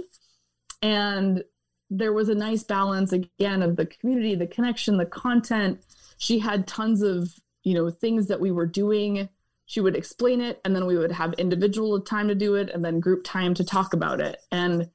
And 0.82 1.44
there 1.90 2.14
was 2.14 2.30
a 2.30 2.36
nice 2.36 2.64
balance 2.64 3.12
again 3.12 3.62
of 3.62 3.76
the 3.76 3.86
community, 3.86 4.36
the 4.36 4.48
connection, 4.48 4.98
the 4.98 5.06
content. 5.06 5.82
She 6.18 6.40
had 6.40 6.68
tons 6.68 7.02
of, 7.02 7.34
you 7.64 7.74
know, 7.74 7.90
things 7.90 8.28
that 8.28 8.40
we 8.40 8.52
were 8.52 8.68
doing. 8.68 9.28
She 9.70 9.82
would 9.82 9.96
explain 9.96 10.42
it 10.42 10.60
and 10.66 10.76
then 10.76 10.88
we 10.88 10.98
would 10.98 11.12
have 11.12 11.34
individual 11.34 12.02
time 12.02 12.28
to 12.28 12.34
do 12.34 12.56
it 12.56 12.72
and 12.72 12.84
then 12.84 13.00
group 13.00 13.24
time 13.24 13.54
to 13.54 13.64
talk 13.64 13.94
about 13.94 14.20
it. 14.20 14.38
And 14.52 14.90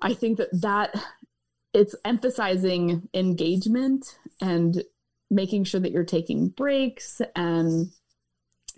I 0.00 0.14
think 0.14 0.38
that 0.38 0.48
that 0.62 0.94
it's 1.74 1.94
emphasizing 2.02 3.10
engagement 3.12 4.16
and 4.40 4.82
making 5.30 5.64
sure 5.64 5.80
that 5.82 5.92
you're 5.92 6.02
taking 6.02 6.48
breaks 6.48 7.20
and 7.36 7.90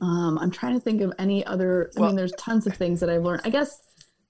um, 0.00 0.37
i'm 0.38 0.50
trying 0.50 0.74
to 0.74 0.81
think 0.81 1.00
of 1.03 1.12
any 1.18 1.46
other 1.46 1.92
i 1.96 2.00
Well- 2.00 2.09
mean 2.09 2.16
there's 2.16 2.33
tons 2.33 2.66
of 2.66 2.74
things 2.74 2.98
that 2.98 3.09
i've 3.09 3.22
learned 3.22 3.42
i 3.44 3.50
guess 3.50 3.79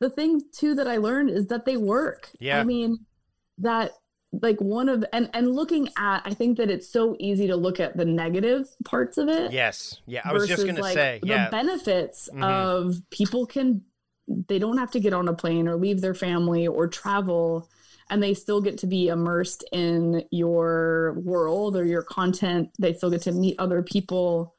the 0.00 0.10
thing 0.10 0.42
too 0.52 0.74
that 0.74 0.86
i 0.86 0.98
learned 0.98 1.30
is 1.30 1.46
that 1.46 1.64
they 1.64 1.78
work 1.78 2.28
Yeah. 2.38 2.60
i 2.60 2.64
mean 2.64 2.98
that 3.58 3.92
like 4.32 4.60
one 4.60 4.88
of 4.88 5.04
and 5.12 5.28
and 5.34 5.54
looking 5.54 5.88
at 5.98 6.22
i 6.24 6.32
think 6.32 6.56
that 6.58 6.70
it's 6.70 6.88
so 6.88 7.16
easy 7.18 7.48
to 7.48 7.56
look 7.56 7.80
at 7.80 7.96
the 7.96 8.04
negative 8.04 8.68
parts 8.84 9.18
of 9.18 9.28
it 9.28 9.50
Yes. 9.52 10.00
Yeah. 10.06 10.20
I 10.24 10.32
was 10.32 10.46
just 10.46 10.64
gonna 10.64 10.80
like, 10.80 10.94
say. 10.94 11.18
the 11.20 11.28
Yeah. 11.28 11.50
benefits 11.50 12.28
Mhm. 12.32 12.44
of 12.44 12.94
people 13.10 13.44
can 13.46 13.82
they 14.28 14.60
don't 14.60 14.78
have 14.78 14.92
to 14.92 15.00
get 15.00 15.12
on 15.12 15.26
a 15.26 15.32
plane 15.34 15.66
or 15.66 15.74
leave 15.76 16.00
their 16.00 16.14
family 16.14 16.68
or 16.68 16.86
travel 16.86 17.68
and 18.08 18.22
they 18.22 18.34
still 18.34 18.60
get 18.60 18.78
to 18.78 18.86
be 18.86 19.08
immersed 19.08 19.64
in 19.72 20.24
your 20.30 21.14
world 21.24 21.76
or 21.76 21.84
your 21.84 22.02
content. 22.02 22.70
They 22.78 22.92
still 22.92 23.10
get 23.10 23.22
to 23.22 23.32
meet 23.32 23.56
other 23.60 23.82
people. 23.82 24.54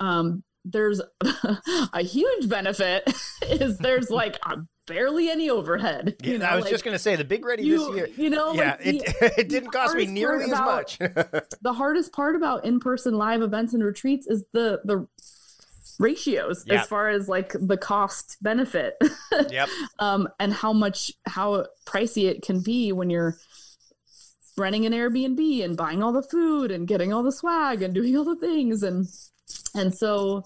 Um, 0.00 0.42
there's 0.64 1.00
a 1.92 2.02
huge 2.02 2.48
benefit 2.48 3.02
is 3.48 3.76
there's 3.78 4.10
like 4.10 4.38
a, 4.46 4.56
barely 4.86 5.30
any 5.30 5.50
overhead. 5.50 6.16
You 6.22 6.38
know, 6.38 6.46
I 6.46 6.56
was 6.56 6.64
like, 6.64 6.72
just 6.72 6.84
going 6.84 6.94
to 6.94 6.98
say 6.98 7.16
the 7.16 7.24
big 7.24 7.44
ready 7.44 7.64
you, 7.64 7.78
this 7.78 7.96
year. 7.96 8.08
You 8.16 8.30
know, 8.30 8.52
yeah, 8.52 8.76
like 8.78 8.86
it, 8.86 9.06
the, 9.20 9.34
it 9.40 9.48
didn't 9.48 9.70
cost 9.70 9.96
me 9.96 10.06
nearly 10.06 10.44
as 10.44 10.50
about, 10.52 10.98
much. 10.98 10.98
the 11.62 11.72
hardest 11.72 12.12
part 12.12 12.36
about 12.36 12.64
in-person 12.64 13.14
live 13.14 13.42
events 13.42 13.74
and 13.74 13.84
retreats 13.84 14.26
is 14.26 14.44
the 14.52 14.80
the 14.84 15.06
ratios 15.98 16.64
Yep. 16.66 16.80
as 16.80 16.86
far 16.88 17.10
as 17.10 17.28
like 17.28 17.52
the 17.52 17.76
cost 17.76 18.38
benefit 18.40 18.94
yep. 19.50 19.68
um 19.98 20.26
and 20.40 20.52
how 20.52 20.72
much 20.72 21.12
how 21.26 21.66
pricey 21.86 22.28
it 22.28 22.42
can 22.42 22.60
be 22.60 22.92
when 22.92 23.10
you're 23.10 23.36
renting 24.56 24.86
an 24.86 24.92
Airbnb 24.92 25.64
and 25.64 25.76
buying 25.76 26.02
all 26.02 26.12
the 26.12 26.22
food 26.22 26.70
and 26.70 26.88
getting 26.88 27.12
all 27.12 27.22
the 27.22 27.30
swag 27.30 27.82
and 27.82 27.94
doing 27.94 28.16
all 28.16 28.24
the 28.24 28.36
things 28.36 28.82
and 28.82 29.06
and 29.74 29.94
so 29.94 30.44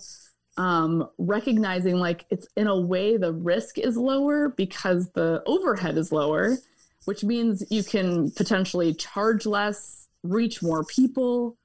um 0.58 1.08
recognizing 1.18 1.96
like 1.96 2.24
it's 2.30 2.46
in 2.56 2.66
a 2.66 2.80
way 2.80 3.16
the 3.16 3.32
risk 3.32 3.78
is 3.78 3.96
lower 3.96 4.48
because 4.50 5.10
the 5.10 5.42
overhead 5.46 5.98
is 5.98 6.10
lower 6.12 6.56
which 7.04 7.22
means 7.22 7.62
you 7.70 7.84
can 7.84 8.30
potentially 8.32 8.94
charge 8.94 9.44
less 9.46 10.08
reach 10.22 10.62
more 10.62 10.82
people 10.84 11.56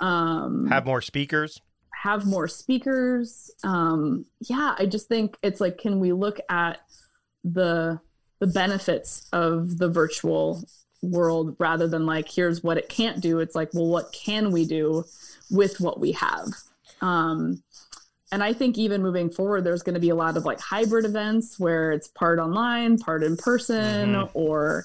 um 0.00 0.66
Have 0.68 0.86
more 0.86 1.02
speakers. 1.02 1.60
have 2.02 2.24
more 2.26 2.48
speakers. 2.48 3.50
Um 3.64 4.24
yeah 4.48 4.74
i 4.78 4.86
just 4.86 5.08
think 5.08 5.36
it's 5.42 5.60
like 5.60 5.78
can 5.78 6.00
we 6.00 6.12
look 6.12 6.40
at 6.48 6.80
the 7.44 8.00
the 8.40 8.46
benefits 8.46 9.28
of 9.32 9.78
the 9.78 9.88
virtual 9.88 10.62
world 11.02 11.54
rather 11.58 11.86
than 11.86 12.06
like 12.06 12.28
here's 12.30 12.62
what 12.62 12.76
it 12.78 12.88
can't 12.88 13.20
do. 13.20 13.40
It's 13.40 13.54
like 13.54 13.74
well 13.74 13.86
what 13.88 14.12
can 14.12 14.50
we 14.52 14.64
do 14.64 15.04
with 15.50 15.80
what 15.80 16.00
we 16.00 16.12
have? 16.12 16.46
Um 17.00 17.62
and 18.32 18.42
i 18.42 18.52
think 18.52 18.76
even 18.78 19.02
moving 19.02 19.30
forward 19.30 19.64
there's 19.64 19.82
going 19.82 19.94
to 19.94 20.00
be 20.00 20.10
a 20.10 20.14
lot 20.14 20.36
of 20.36 20.44
like 20.44 20.60
hybrid 20.60 21.04
events 21.04 21.58
where 21.58 21.92
it's 21.92 22.08
part 22.08 22.38
online 22.38 22.98
part 22.98 23.22
in 23.22 23.36
person 23.36 24.14
Mhm. 24.14 24.30
or 24.34 24.84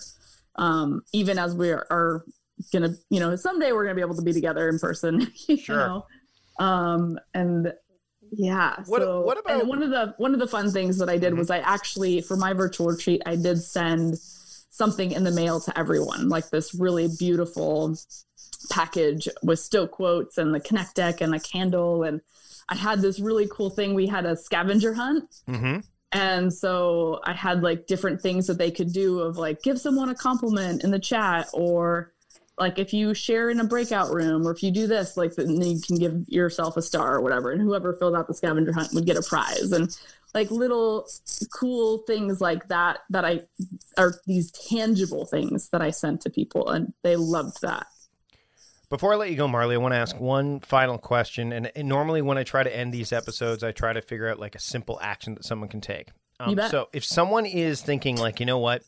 um 0.55 1.01
even 1.13 1.37
as 1.37 1.55
we 1.55 1.69
are, 1.71 1.85
are 1.89 2.23
gonna 2.71 2.95
you 3.09 3.19
know 3.19 3.35
someday 3.35 3.71
we're 3.71 3.83
gonna 3.83 3.95
be 3.95 4.01
able 4.01 4.15
to 4.15 4.21
be 4.21 4.33
together 4.33 4.69
in 4.69 4.79
person 4.79 5.27
you 5.47 5.57
Sure. 5.57 5.75
know? 5.77 6.05
um 6.65 7.19
and 7.33 7.73
yeah 8.31 8.75
What- 8.87 9.01
so 9.01 9.21
what 9.21 9.37
about- 9.39 9.59
and 9.61 9.69
one 9.69 9.83
of 9.83 9.89
the 9.89 10.13
one 10.17 10.33
of 10.33 10.39
the 10.39 10.47
fun 10.47 10.71
things 10.71 10.97
that 10.99 11.09
i 11.09 11.17
did 11.17 11.37
was 11.37 11.49
i 11.49 11.59
actually 11.59 12.21
for 12.21 12.37
my 12.37 12.53
virtual 12.53 12.87
retreat 12.87 13.21
i 13.25 13.35
did 13.35 13.61
send 13.61 14.17
something 14.17 15.11
in 15.11 15.23
the 15.23 15.31
mail 15.31 15.59
to 15.59 15.77
everyone 15.77 16.29
like 16.29 16.49
this 16.49 16.73
really 16.73 17.07
beautiful 17.19 17.95
package 18.71 19.27
with 19.43 19.59
still 19.59 19.87
quotes 19.87 20.37
and 20.37 20.53
the 20.55 20.59
connect 20.59 20.95
deck 20.95 21.21
and 21.21 21.35
a 21.35 21.39
candle 21.39 22.03
and 22.03 22.21
i 22.69 22.75
had 22.75 23.01
this 23.01 23.19
really 23.19 23.47
cool 23.51 23.69
thing 23.69 23.93
we 23.93 24.07
had 24.07 24.25
a 24.25 24.35
scavenger 24.35 24.93
hunt 24.93 25.41
Mm-hmm. 25.47 25.79
and 26.11 26.53
so 26.53 27.19
I 27.23 27.33
had 27.33 27.63
like 27.63 27.87
different 27.87 28.21
things 28.21 28.47
that 28.47 28.57
they 28.57 28.71
could 28.71 28.93
do 28.93 29.19
of 29.19 29.37
like 29.37 29.63
give 29.63 29.79
someone 29.79 30.09
a 30.09 30.15
compliment 30.15 30.83
in 30.83 30.91
the 30.91 30.99
chat 30.99 31.49
or 31.53 32.13
like 32.59 32.77
if 32.77 32.93
you 32.93 33.15
share 33.15 33.49
in 33.49 33.59
a 33.59 33.63
breakout 33.63 34.13
room 34.13 34.47
or 34.47 34.51
if 34.51 34.61
you 34.61 34.69
do 34.69 34.85
this, 34.85 35.17
like 35.17 35.33
then 35.35 35.59
you 35.59 35.81
can 35.81 35.97
give 35.97 36.23
yourself 36.27 36.77
a 36.77 36.83
star 36.83 37.15
or 37.15 37.21
whatever. 37.21 37.51
And 37.51 37.59
whoever 37.59 37.93
filled 37.93 38.15
out 38.15 38.27
the 38.27 38.35
scavenger 38.35 38.71
hunt 38.71 38.93
would 38.93 39.07
get 39.07 39.17
a 39.17 39.23
prize. 39.23 39.71
And 39.71 39.95
like 40.35 40.51
little 40.51 41.07
cool 41.51 41.99
things 42.05 42.41
like 42.41 42.67
that 42.67 42.99
that 43.09 43.25
I 43.25 43.41
are 43.97 44.13
these 44.27 44.51
tangible 44.51 45.25
things 45.25 45.69
that 45.69 45.81
I 45.81 45.89
sent 45.89 46.21
to 46.21 46.29
people 46.29 46.69
and 46.69 46.93
they 47.01 47.15
loved 47.15 47.61
that. 47.63 47.87
Before 48.93 49.11
I 49.11 49.15
let 49.15 49.31
you 49.31 49.35
go, 49.35 49.47
Marli, 49.47 49.73
I 49.73 49.79
want 49.79 49.95
to 49.95 49.97
ask 49.97 50.19
one 50.19 50.59
final 50.59 50.99
question. 50.99 51.51
And, 51.51 51.71
and 51.75 51.89
normally, 51.89 52.21
when 52.21 52.37
I 52.37 52.43
try 52.43 52.61
to 52.61 52.75
end 52.75 52.93
these 52.93 53.11
episodes, 53.11 53.63
I 53.63 53.71
try 53.71 53.91
to 53.91 54.03
figure 54.03 54.29
out 54.29 54.37
like 54.39 54.53
a 54.53 54.59
simple 54.59 54.99
action 55.01 55.33
that 55.33 55.43
someone 55.43 55.67
can 55.67 55.81
take. 55.81 56.09
Um. 56.39 56.59
So, 56.69 56.89
if 56.93 57.03
someone 57.03 57.47
is 57.47 57.81
thinking, 57.81 58.17
like, 58.17 58.39
you 58.39 58.45
know 58.45 58.59
what, 58.59 58.83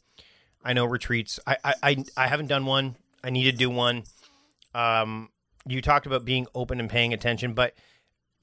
I 0.63 0.73
know 0.73 0.85
retreats, 0.85 1.39
I, 1.47 1.57
I, 1.63 1.73
I, 1.81 2.03
I 2.15 2.27
haven't 2.27 2.45
done 2.45 2.67
one, 2.67 2.97
I 3.23 3.31
need 3.31 3.45
to 3.45 3.51
do 3.51 3.67
one. 3.67 4.03
Um, 4.75 5.29
you 5.65 5.81
talked 5.81 6.05
about 6.05 6.23
being 6.23 6.45
open 6.53 6.79
and 6.79 6.87
paying 6.87 7.11
attention, 7.11 7.55
but 7.55 7.73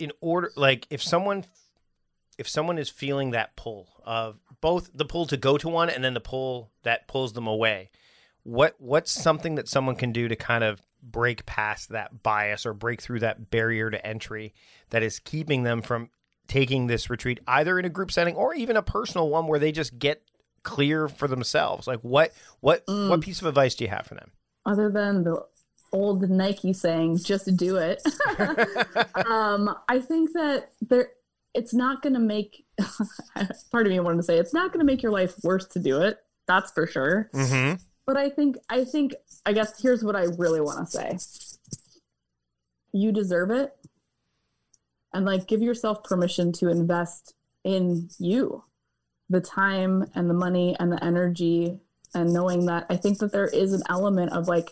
in 0.00 0.10
order, 0.20 0.50
like, 0.56 0.88
if 0.90 1.00
someone, 1.00 1.44
if 2.38 2.48
someone 2.48 2.76
is 2.76 2.90
feeling 2.90 3.30
that 3.30 3.54
pull 3.54 3.88
of 4.04 4.40
both 4.60 4.90
the 4.92 5.04
pull 5.04 5.26
to 5.26 5.36
go 5.36 5.58
to 5.58 5.68
one 5.68 5.90
and 5.90 6.02
then 6.02 6.14
the 6.14 6.20
pull 6.20 6.72
that 6.82 7.06
pulls 7.06 7.34
them 7.34 7.46
away, 7.46 7.92
what 8.42 8.74
what's 8.78 9.12
something 9.12 9.54
that 9.54 9.68
someone 9.68 9.94
can 9.94 10.10
do 10.10 10.26
to 10.26 10.34
kind 10.34 10.64
of 10.64 10.82
break 11.02 11.44
past 11.46 11.88
that 11.90 12.22
bias 12.22 12.64
or 12.64 12.72
break 12.72 13.02
through 13.02 13.20
that 13.20 13.50
barrier 13.50 13.90
to 13.90 14.06
entry 14.06 14.54
that 14.90 15.02
is 15.02 15.18
keeping 15.18 15.62
them 15.64 15.82
from 15.82 16.08
taking 16.46 16.86
this 16.86 17.10
retreat 17.10 17.40
either 17.46 17.78
in 17.78 17.84
a 17.84 17.88
group 17.88 18.10
setting 18.12 18.34
or 18.36 18.54
even 18.54 18.76
a 18.76 18.82
personal 18.82 19.28
one 19.28 19.46
where 19.46 19.58
they 19.58 19.72
just 19.72 19.98
get 19.98 20.22
clear 20.62 21.08
for 21.08 21.26
themselves 21.26 21.86
like 21.86 22.00
what 22.00 22.32
what 22.60 22.86
Mm. 22.86 23.08
what 23.10 23.20
piece 23.20 23.40
of 23.40 23.46
advice 23.48 23.74
do 23.74 23.84
you 23.84 23.90
have 23.90 24.06
for 24.06 24.14
them 24.14 24.30
Other 24.64 24.90
than 24.90 25.24
the 25.24 25.44
old 25.92 26.30
Nike 26.30 26.72
saying, 26.72 27.18
just 27.18 27.54
do 27.56 27.76
it. 27.76 28.00
um, 29.28 29.76
I 29.88 29.98
think 30.00 30.32
that 30.32 30.70
there 30.80 31.08
it's 31.54 31.74
not 31.74 32.00
going 32.00 32.14
to 32.14 32.18
make 32.18 32.64
part 33.70 33.86
of 33.86 33.92
me 33.92 34.00
wanted 34.00 34.16
to 34.16 34.22
say 34.22 34.38
it's 34.38 34.54
not 34.54 34.72
going 34.72 34.78
to 34.80 34.90
make 34.90 35.02
your 35.02 35.12
life 35.12 35.34
worse 35.42 35.66
to 35.66 35.78
do 35.78 36.00
it. 36.00 36.18
That's 36.46 36.70
for 36.72 36.86
sure. 36.86 37.28
mm-hmm. 37.34 37.74
But 38.06 38.16
I 38.16 38.28
think 38.28 38.56
I 38.68 38.84
think 38.84 39.14
I 39.46 39.52
guess 39.52 39.80
here's 39.80 40.04
what 40.04 40.16
I 40.16 40.24
really 40.38 40.60
want 40.60 40.78
to 40.78 40.86
say. 40.86 41.18
You 42.92 43.12
deserve 43.12 43.50
it. 43.50 43.74
And 45.14 45.24
like 45.24 45.46
give 45.46 45.62
yourself 45.62 46.04
permission 46.04 46.52
to 46.54 46.68
invest 46.68 47.34
in 47.64 48.08
you. 48.18 48.64
The 49.28 49.40
time 49.40 50.10
and 50.14 50.28
the 50.28 50.34
money 50.34 50.76
and 50.78 50.90
the 50.90 51.02
energy 51.02 51.80
and 52.14 52.32
knowing 52.32 52.66
that 52.66 52.86
I 52.90 52.96
think 52.96 53.18
that 53.18 53.32
there 53.32 53.46
is 53.46 53.72
an 53.72 53.82
element 53.88 54.32
of 54.32 54.48
like 54.48 54.70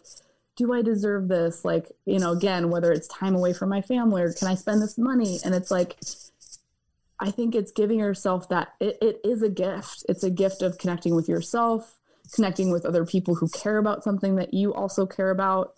do 0.61 0.75
I 0.75 0.83
deserve 0.83 1.29
this? 1.29 1.65
Like, 1.65 1.91
you 2.05 2.19
know, 2.19 2.33
again, 2.33 2.69
whether 2.69 2.93
it's 2.93 3.09
time 3.09 3.35
away 3.35 3.55
from 3.55 3.71
my 3.71 3.81
family 3.81 4.21
or 4.21 4.33
can 4.35 4.47
I 4.47 4.55
spend 4.55 4.83
this 4.83 4.99
money? 4.99 5.39
And 5.43 5.55
it's 5.55 5.71
like, 5.71 5.97
I 7.19 7.31
think 7.31 7.55
it's 7.55 7.73
giving 7.73 7.99
yourself 7.99 8.51
that 8.51 8.75
it, 8.79 8.99
it 9.01 9.21
is 9.25 9.43
a 9.43 9.49
gift. 9.49 10.05
It's 10.09 10.23
a 10.23 10.29
gift 10.29 10.61
of 10.61 10.77
connecting 10.77 11.15
with 11.15 11.31
yourself, 11.31 12.00
connecting 12.33 12.71
with 12.71 12.85
other 12.85 13.05
people 13.05 13.35
who 13.35 13.49
care 13.49 13.79
about 13.79 14.05
something 14.05 14.37
that 14.37 14.55
you 14.55 14.73
also 14.73 15.07
care 15.07 15.31
about, 15.31 15.75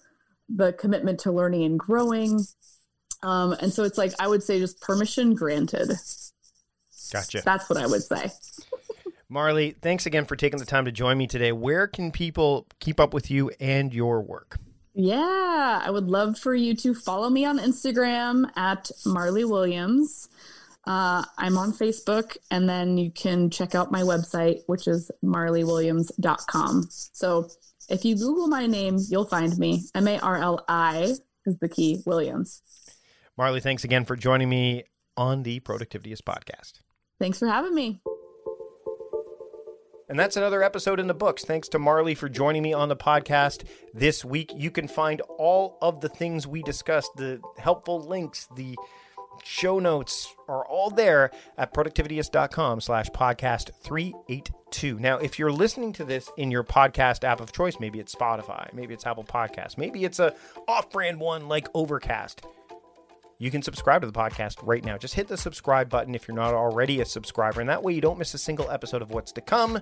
the 0.49 0.73
commitment 0.73 1.21
to 1.21 1.33
learning 1.33 1.65
and 1.65 1.79
growing. 1.79 2.41
Um, 3.23 3.53
and 3.61 3.73
so 3.73 3.85
it's 3.85 3.99
like, 3.99 4.13
I 4.19 4.27
would 4.29 4.43
say 4.43 4.59
just 4.59 4.81
permission 4.81 5.35
granted. 5.35 5.93
gotcha 7.13 7.43
That's 7.45 7.69
what 7.69 7.79
I 7.79 7.87
would 7.87 8.03
say. 8.03 8.31
marli 9.29 9.75
thanks 9.81 10.05
again 10.05 10.27
for 10.27 10.37
taking 10.37 10.59
the 10.59 10.67
time 10.67 10.85
to 10.85 10.93
join 10.93 11.17
me 11.17 11.27
today 11.27 11.53
where 11.53 11.87
can 11.87 12.11
people 12.11 12.67
keep 12.81 13.01
up 13.01 13.15
with 13.15 13.31
you 13.31 13.51
and 13.61 13.95
your 13.95 14.21
work 14.21 14.59
Yeah, 14.95 15.81
I 15.83 15.91
would 15.91 16.09
love 16.09 16.39
for 16.39 16.55
you 16.55 16.75
to 16.77 16.95
follow 16.95 17.31
me 17.31 17.47
on 17.47 17.59
Instagram 17.59 18.51
at 18.57 18.91
Marli 19.07 19.45
Williams. 19.45 20.29
Uh, 20.87 21.25
I'm 21.39 21.57
on 21.59 21.73
Facebook, 21.73 22.37
and 22.51 22.69
then 22.69 22.99
you 22.99 23.11
can 23.13 23.51
check 23.51 23.75
out 23.75 23.93
my 23.93 24.03
website, 24.03 24.63
which 24.67 24.89
is 24.89 25.11
marliwilliams.com. 25.25 26.89
So 26.91 27.49
if 27.89 28.05
you 28.05 28.17
Google 28.17 28.49
my 28.49 28.67
name, 28.67 28.99
you'll 29.09 29.25
find 29.27 29.57
me. 29.59 29.83
M 29.95 30.09
A 30.09 30.19
R 30.19 30.39
L 30.39 30.65
I 30.69 31.15
is 31.47 31.59
the 31.61 31.69
key, 31.69 32.03
Williams. 32.07 32.63
marli 33.37 33.61
thanks 33.61 33.85
again 33.85 34.05
for 34.05 34.17
joining 34.17 34.49
me 34.49 34.85
on 35.17 35.43
the 35.43 35.61
productivityist 35.61 36.23
podcast 36.23 36.81
Thanks 37.23 37.39
for 37.39 37.47
having 37.47 37.75
me. 37.75 38.01
And 40.09 40.19
that's 40.19 40.37
another 40.37 40.63
episode 40.63 40.99
in 40.99 41.07
the 41.07 41.15
books. 41.15 41.45
Thanks 41.45 41.69
to 41.69 41.79
Marli 41.79 42.15
for 42.17 42.29
joining 42.29 42.63
me 42.63 42.73
on 42.73 42.89
the 42.89 42.97
podcast 42.97 43.63
this 43.95 44.25
week. 44.25 44.51
You 44.55 44.71
can 44.73 44.89
find 44.89 45.21
all 45.39 45.79
of 45.81 46.01
the 46.01 46.09
things 46.09 46.47
we 46.47 46.63
discussed, 46.63 47.13
the 47.17 47.41
helpful 47.59 48.01
links, 48.01 48.49
the 48.57 48.77
show 49.45 49.79
notes 49.79 50.35
are 50.49 50.65
all 50.67 50.91
there 50.91 51.31
at 51.59 51.75
productivityist.com 51.75 52.81
slash 52.81 53.09
podcast 53.11 53.71
382. 53.83 54.99
Now, 54.99 55.19
if 55.19 55.39
you're 55.39 55.53
listening 55.53 55.93
to 55.95 56.05
this 56.05 56.31
in 56.37 56.51
your 56.51 56.65
podcast 56.65 57.25
app 57.25 57.41
of 57.41 57.53
choice, 57.53 57.79
maybe 57.81 58.01
it's 58.01 58.15
Spotify, 58.15 58.73
maybe 58.73 58.95
it's 58.95 59.07
Apple 59.07 59.25
podcast 59.25 59.79
maybe 59.79 60.05
it's 60.05 60.19
a 60.19 60.35
off-brand 60.69 61.19
one 61.19 61.49
like 61.49 61.69
Overcast 61.75 62.47
you 63.43 63.51
can 63.51 63.61
subscribe 63.61 64.03
to 64.03 64.07
the 64.07 64.13
podcast 64.13 64.59
right 64.63 64.85
now. 64.85 64.97
Just 64.97 65.15
hit 65.15 65.27
the 65.27 65.37
subscribe 65.37 65.89
button 65.89 66.15
if 66.15 66.29
you're 66.29 66.37
not 66.37 66.55
already 66.55 67.01
a 67.01 67.05
subscriber, 67.05 67.61
and 67.61 67.69
that 67.69 67.83
way 67.83 67.93
you 67.93 68.01
don't 68.01 68.17
miss 68.17 68.33
a 68.35 68.39
single 68.39 68.71
episode 68.71 69.03
of 69.03 69.11
what's 69.11 69.33
to 69.33 69.41
come. 69.41 69.81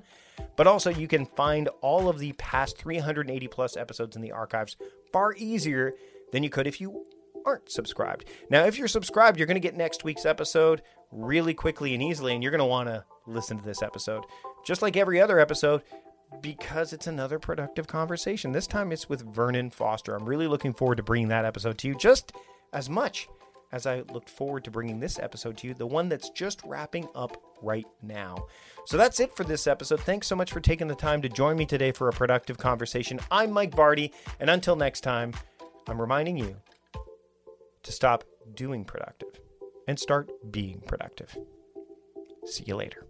But 0.56 0.66
also, 0.66 0.88
you 0.88 1.06
can 1.06 1.26
find 1.26 1.68
all 1.82 2.08
of 2.08 2.18
the 2.18 2.32
past 2.32 2.78
380 2.78 3.48
plus 3.48 3.76
episodes 3.76 4.16
in 4.16 4.22
the 4.22 4.32
archives 4.32 4.78
far 5.12 5.34
easier 5.36 5.92
than 6.32 6.42
you 6.42 6.48
could 6.48 6.66
if 6.66 6.80
you 6.80 7.04
aren't 7.44 7.70
subscribed. 7.70 8.26
Now, 8.50 8.64
if 8.64 8.78
you're 8.78 8.88
subscribed, 8.88 9.38
you're 9.38 9.46
going 9.46 9.54
to 9.54 9.60
get 9.60 9.76
next 9.76 10.04
week's 10.04 10.26
episode 10.26 10.82
really 11.10 11.54
quickly 11.54 11.94
and 11.94 12.02
easily, 12.02 12.34
and 12.34 12.42
you're 12.42 12.52
going 12.52 12.60
to 12.60 12.64
want 12.64 12.88
to 12.88 13.04
listen 13.26 13.58
to 13.58 13.64
this 13.64 13.82
episode. 13.82 14.24
Just 14.64 14.82
like 14.82 14.96
every 14.96 15.20
other 15.20 15.38
episode, 15.38 15.82
because 16.40 16.92
it's 16.92 17.06
another 17.06 17.38
productive 17.38 17.86
conversation. 17.86 18.52
This 18.52 18.66
time 18.66 18.92
it's 18.92 19.08
with 19.08 19.22
Vernon 19.34 19.70
Foster. 19.70 20.14
I'm 20.14 20.26
really 20.26 20.46
looking 20.46 20.72
forward 20.72 20.96
to 20.96 21.02
bringing 21.02 21.28
that 21.28 21.44
episode 21.44 21.78
to 21.78 21.88
you 21.88 21.96
just 21.96 22.32
as 22.72 22.88
much 22.88 23.28
as 23.72 23.86
I 23.86 24.02
looked 24.12 24.28
forward 24.28 24.64
to 24.64 24.70
bringing 24.70 24.98
this 24.98 25.18
episode 25.18 25.56
to 25.58 25.68
you, 25.68 25.74
the 25.74 25.86
one 25.86 26.08
that's 26.08 26.30
just 26.30 26.60
wrapping 26.64 27.08
up 27.14 27.36
right 27.62 27.86
now. 28.02 28.46
So 28.84 28.96
that's 28.96 29.20
it 29.20 29.36
for 29.36 29.44
this 29.44 29.66
episode. 29.66 30.00
Thanks 30.00 30.26
so 30.26 30.34
much 30.34 30.52
for 30.52 30.60
taking 30.60 30.88
the 30.88 30.94
time 30.94 31.22
to 31.22 31.28
join 31.28 31.56
me 31.56 31.66
today 31.66 31.92
for 31.92 32.08
a 32.08 32.12
productive 32.12 32.58
conversation. 32.58 33.20
I'm 33.30 33.52
Mike 33.52 33.72
Vardy, 33.72 34.12
and 34.40 34.50
until 34.50 34.74
next 34.74 35.02
time, 35.02 35.32
I'm 35.86 36.00
reminding 36.00 36.36
you 36.36 36.56
to 37.82 37.92
stop 37.92 38.24
doing 38.54 38.84
productive 38.84 39.40
and 39.88 39.98
start 39.98 40.30
being 40.50 40.80
productive. 40.86 41.36
See 42.46 42.64
you 42.66 42.76
later. 42.76 43.06